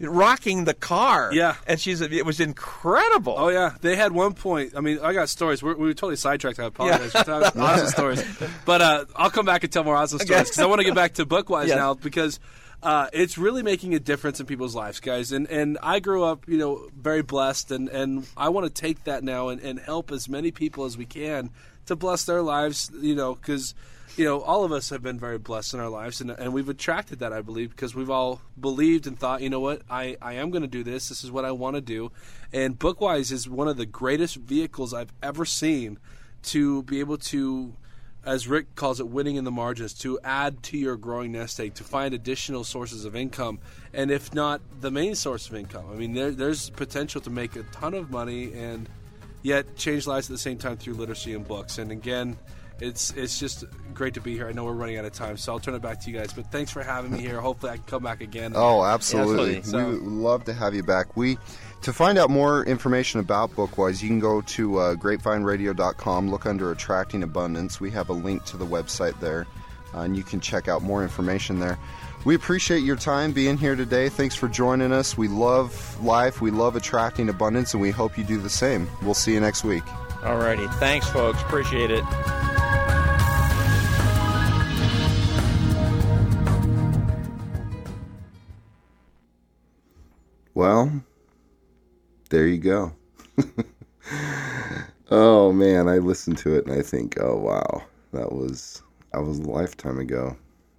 rocking 0.00 0.64
the 0.64 0.74
car, 0.74 1.30
Yeah. 1.32 1.56
and 1.66 1.80
she's 1.80 2.00
it 2.00 2.24
was 2.26 2.40
incredible. 2.40 3.34
Oh 3.36 3.48
yeah, 3.48 3.74
they 3.80 3.96
had 3.96 4.12
one 4.12 4.34
point. 4.34 4.72
I 4.76 4.80
mean, 4.80 4.98
I 5.02 5.12
got 5.12 5.28
stories. 5.28 5.62
We're, 5.62 5.74
we 5.74 5.86
were 5.86 5.94
totally 5.94 6.16
sidetracked. 6.16 6.58
I 6.58 6.64
apologize. 6.64 7.12
We're 7.26 7.62
awesome 7.62 7.88
stories, 7.88 8.24
but 8.64 8.82
uh, 8.82 9.04
I'll 9.14 9.30
come 9.30 9.46
back 9.46 9.64
and 9.64 9.72
tell 9.72 9.84
more 9.84 9.96
awesome 9.96 10.18
stories 10.18 10.44
because 10.44 10.58
I 10.58 10.66
want 10.66 10.80
to 10.80 10.84
get 10.84 10.94
back 10.94 11.14
to 11.14 11.26
Bookwise 11.26 11.68
Yes. 11.68 11.76
now 11.76 11.94
because 11.94 12.38
uh, 12.82 13.08
it's 13.12 13.38
really 13.38 13.62
making 13.62 13.94
a 13.94 13.98
difference 13.98 14.38
in 14.40 14.46
people's 14.46 14.74
lives, 14.74 15.00
guys. 15.00 15.32
And 15.32 15.48
and 15.50 15.78
I 15.82 15.98
grew 16.00 16.24
up, 16.24 16.46
you 16.48 16.58
know, 16.58 16.88
very 16.96 17.22
blessed, 17.22 17.70
and 17.70 17.88
and 17.88 18.26
I 18.36 18.48
want 18.50 18.66
to 18.66 18.72
take 18.82 19.04
that 19.04 19.24
now 19.24 19.48
and, 19.48 19.60
and 19.60 19.78
help 19.78 20.10
as 20.10 20.28
many 20.28 20.50
people 20.50 20.84
as 20.84 20.96
we 20.98 21.06
can 21.06 21.50
to 21.86 21.96
bless 21.96 22.24
their 22.24 22.42
lives. 22.42 22.90
You 23.00 23.14
know, 23.14 23.34
because 23.34 23.74
you 24.16 24.24
know, 24.24 24.40
all 24.40 24.64
of 24.64 24.72
us 24.72 24.88
have 24.90 25.02
been 25.02 25.18
very 25.18 25.38
blessed 25.38 25.74
in 25.74 25.80
our 25.80 25.90
lives, 25.90 26.20
and, 26.20 26.30
and 26.30 26.52
we've 26.52 26.68
attracted 26.68 27.18
that, 27.18 27.32
I 27.32 27.42
believe, 27.42 27.70
because 27.70 27.94
we've 27.94 28.10
all 28.10 28.40
believed 28.58 29.06
and 29.06 29.18
thought, 29.18 29.42
you 29.42 29.50
know 29.50 29.60
what, 29.60 29.82
I, 29.90 30.16
I 30.22 30.34
am 30.34 30.50
going 30.50 30.62
to 30.62 30.68
do 30.68 30.82
this. 30.82 31.10
This 31.10 31.22
is 31.22 31.30
what 31.30 31.44
I 31.44 31.52
want 31.52 31.76
to 31.76 31.82
do. 31.82 32.10
And 32.52 32.78
Bookwise 32.78 33.30
is 33.30 33.48
one 33.48 33.68
of 33.68 33.76
the 33.76 33.84
greatest 33.84 34.36
vehicles 34.36 34.94
I've 34.94 35.12
ever 35.22 35.44
seen 35.44 35.98
to 36.44 36.82
be 36.84 37.00
able 37.00 37.18
to, 37.18 37.74
as 38.24 38.48
Rick 38.48 38.74
calls 38.74 39.00
it, 39.00 39.08
winning 39.08 39.36
in 39.36 39.44
the 39.44 39.50
margins, 39.50 39.92
to 39.94 40.18
add 40.24 40.62
to 40.64 40.78
your 40.78 40.96
growing 40.96 41.32
nest 41.32 41.60
egg, 41.60 41.74
to 41.74 41.84
find 41.84 42.14
additional 42.14 42.64
sources 42.64 43.04
of 43.04 43.14
income, 43.14 43.58
and 43.92 44.10
if 44.10 44.32
not 44.32 44.62
the 44.80 44.90
main 44.90 45.14
source 45.14 45.46
of 45.46 45.54
income. 45.54 45.84
I 45.92 45.94
mean, 45.96 46.14
there, 46.14 46.30
there's 46.30 46.70
potential 46.70 47.20
to 47.20 47.30
make 47.30 47.54
a 47.56 47.64
ton 47.64 47.92
of 47.92 48.10
money 48.10 48.54
and 48.54 48.88
yet 49.42 49.76
change 49.76 50.06
lives 50.06 50.30
at 50.30 50.32
the 50.32 50.38
same 50.38 50.56
time 50.56 50.78
through 50.78 50.94
literacy 50.94 51.34
and 51.34 51.46
books. 51.46 51.76
And 51.76 51.92
again, 51.92 52.38
it's 52.80 53.10
it's 53.12 53.38
just 53.38 53.64
great 53.94 54.14
to 54.14 54.20
be 54.20 54.34
here. 54.34 54.48
I 54.48 54.52
know 54.52 54.64
we're 54.64 54.72
running 54.72 54.98
out 54.98 55.04
of 55.04 55.12
time, 55.12 55.36
so 55.36 55.52
I'll 55.52 55.60
turn 55.60 55.74
it 55.74 55.82
back 55.82 56.00
to 56.00 56.10
you 56.10 56.18
guys. 56.18 56.32
But 56.32 56.50
thanks 56.50 56.70
for 56.70 56.82
having 56.82 57.12
me 57.12 57.20
here. 57.20 57.40
Hopefully, 57.40 57.72
I 57.72 57.76
can 57.76 57.84
come 57.84 58.02
back 58.02 58.20
again. 58.20 58.52
Oh, 58.54 58.84
absolutely. 58.84 59.56
absolutely. 59.56 59.94
We 59.94 60.00
would 60.00 60.12
love 60.12 60.44
to 60.44 60.52
have 60.52 60.74
you 60.74 60.82
back. 60.82 61.16
We 61.16 61.38
to 61.82 61.92
find 61.92 62.18
out 62.18 62.30
more 62.30 62.64
information 62.64 63.20
about 63.20 63.52
Bookwise, 63.52 64.02
you 64.02 64.08
can 64.08 64.20
go 64.20 64.40
to 64.40 64.78
uh, 64.78 64.94
grapevineradio.com, 64.96 66.30
look 66.30 66.44
under 66.44 66.72
Attracting 66.72 67.22
Abundance. 67.22 67.80
We 67.80 67.90
have 67.92 68.08
a 68.08 68.12
link 68.12 68.44
to 68.46 68.56
the 68.56 68.66
website 68.66 69.18
there, 69.20 69.46
uh, 69.94 70.00
and 70.00 70.16
you 70.16 70.22
can 70.22 70.40
check 70.40 70.68
out 70.68 70.82
more 70.82 71.02
information 71.02 71.58
there. 71.60 71.78
We 72.24 72.34
appreciate 72.34 72.80
your 72.80 72.96
time 72.96 73.30
being 73.30 73.56
here 73.56 73.76
today. 73.76 74.08
Thanks 74.08 74.34
for 74.34 74.48
joining 74.48 74.92
us. 74.92 75.16
We 75.16 75.28
love 75.28 76.02
life, 76.02 76.40
we 76.40 76.50
love 76.50 76.74
attracting 76.74 77.28
abundance, 77.28 77.72
and 77.72 77.80
we 77.80 77.90
hope 77.90 78.18
you 78.18 78.24
do 78.24 78.38
the 78.38 78.50
same. 78.50 78.88
We'll 79.02 79.14
see 79.14 79.34
you 79.34 79.40
next 79.40 79.62
week. 79.62 79.84
Alrighty. 80.22 80.72
Thanks, 80.80 81.08
folks. 81.08 81.40
Appreciate 81.42 81.92
it. 81.92 82.02
Well, 90.56 90.90
there 92.30 92.46
you 92.46 92.56
go. 92.56 92.94
oh 95.10 95.52
man, 95.52 95.86
I 95.86 95.98
listen 95.98 96.34
to 96.36 96.54
it 96.54 96.66
and 96.66 96.74
I 96.74 96.80
think, 96.80 97.20
oh 97.20 97.36
wow, 97.36 97.82
that 98.14 98.32
was 98.32 98.82
that 99.12 99.20
was 99.20 99.38
a 99.38 99.42
lifetime 99.42 99.98
ago. 99.98 100.34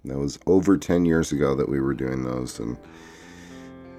That 0.06 0.18
was 0.18 0.36
over 0.48 0.76
10 0.76 1.04
years 1.04 1.30
ago 1.30 1.54
that 1.54 1.68
we 1.68 1.78
were 1.78 1.94
doing 1.94 2.24
those 2.24 2.58
and 2.58 2.76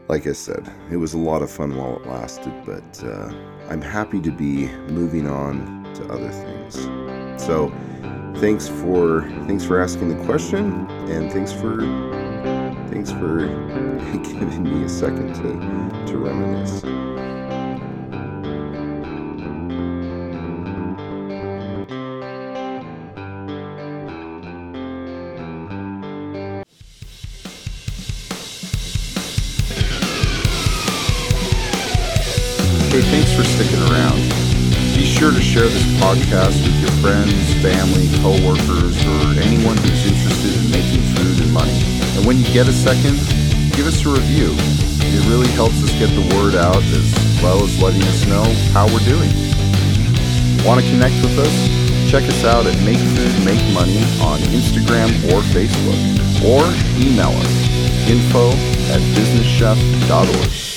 like 0.09 0.27
I 0.27 0.33
said, 0.33 0.69
it 0.91 0.97
was 0.97 1.13
a 1.13 1.17
lot 1.17 1.41
of 1.41 1.49
fun 1.49 1.77
while 1.77 1.95
it 1.95 2.05
lasted, 2.07 2.51
but 2.65 3.01
uh, 3.05 3.31
I'm 3.69 3.81
happy 3.81 4.19
to 4.19 4.31
be 4.31 4.67
moving 4.91 5.29
on 5.29 5.85
to 5.93 6.11
other 6.11 6.29
things. 6.29 6.75
So, 7.41 7.71
thanks 8.41 8.67
for 8.67 9.21
thanks 9.47 9.63
for 9.63 9.79
asking 9.79 10.09
the 10.09 10.25
question, 10.25 10.89
and 11.09 11.31
thanks 11.31 11.53
for 11.53 12.18
thanks 12.89 13.11
for 13.11 13.47
giving 14.23 14.63
me 14.63 14.83
a 14.83 14.89
second 14.89 15.33
to 15.35 16.11
to 16.11 16.17
reminisce. 16.17 17.08
Get 42.53 42.67
a 42.67 42.73
second, 42.73 43.17
give 43.75 43.85
us 43.85 44.05
a 44.05 44.09
review. 44.09 44.55
It 44.57 45.25
really 45.29 45.47
helps 45.49 45.83
us 45.83 45.91
get 45.99 46.09
the 46.09 46.35
word 46.35 46.55
out 46.55 46.81
as 46.97 47.13
well 47.43 47.63
as 47.63 47.81
letting 47.81 48.01
us 48.03 48.25
know 48.25 48.43
how 48.73 48.87
we're 48.87 49.05
doing. 49.05 49.29
Want 50.65 50.81
to 50.81 50.89
connect 50.89 51.15
with 51.21 51.37
us? 51.37 52.09
Check 52.09 52.23
us 52.23 52.43
out 52.43 52.65
at 52.65 52.75
Make 52.83 52.97
Food 52.97 53.45
Make 53.45 53.61
Money 53.73 54.01
on 54.21 54.39
Instagram 54.49 55.09
or 55.29 55.41
Facebook, 55.53 55.99
or 56.41 56.65
email 56.97 57.29
us 57.29 57.69
info 58.09 58.49
at 58.89 59.01
businesschef.org. 59.15 60.68